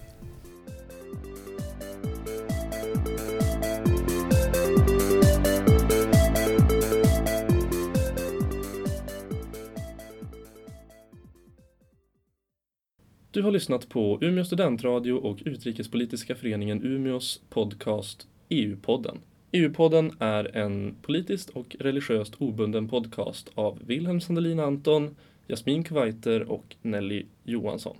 Du 13.31 13.41
har 13.41 13.51
lyssnat 13.51 13.89
på 13.89 14.17
Umeå 14.21 14.45
studentradio 14.45 15.13
och 15.13 15.41
Utrikespolitiska 15.45 16.35
föreningen 16.35 16.83
Umeås 16.83 17.41
podcast 17.49 18.27
EU-podden. 18.49 19.17
EU-podden 19.51 20.11
är 20.19 20.57
en 20.57 20.95
politiskt 21.01 21.49
och 21.49 21.75
religiöst 21.79 22.35
obunden 22.37 22.87
podcast 22.87 23.49
av 23.55 23.79
Wilhelm 23.85 24.21
Sandelin 24.21 24.59
Anton, 24.59 25.15
Jasmin 25.47 25.83
Kvaiter 25.83 26.51
och 26.51 26.75
Nelly 26.81 27.25
Johansson. 27.43 27.97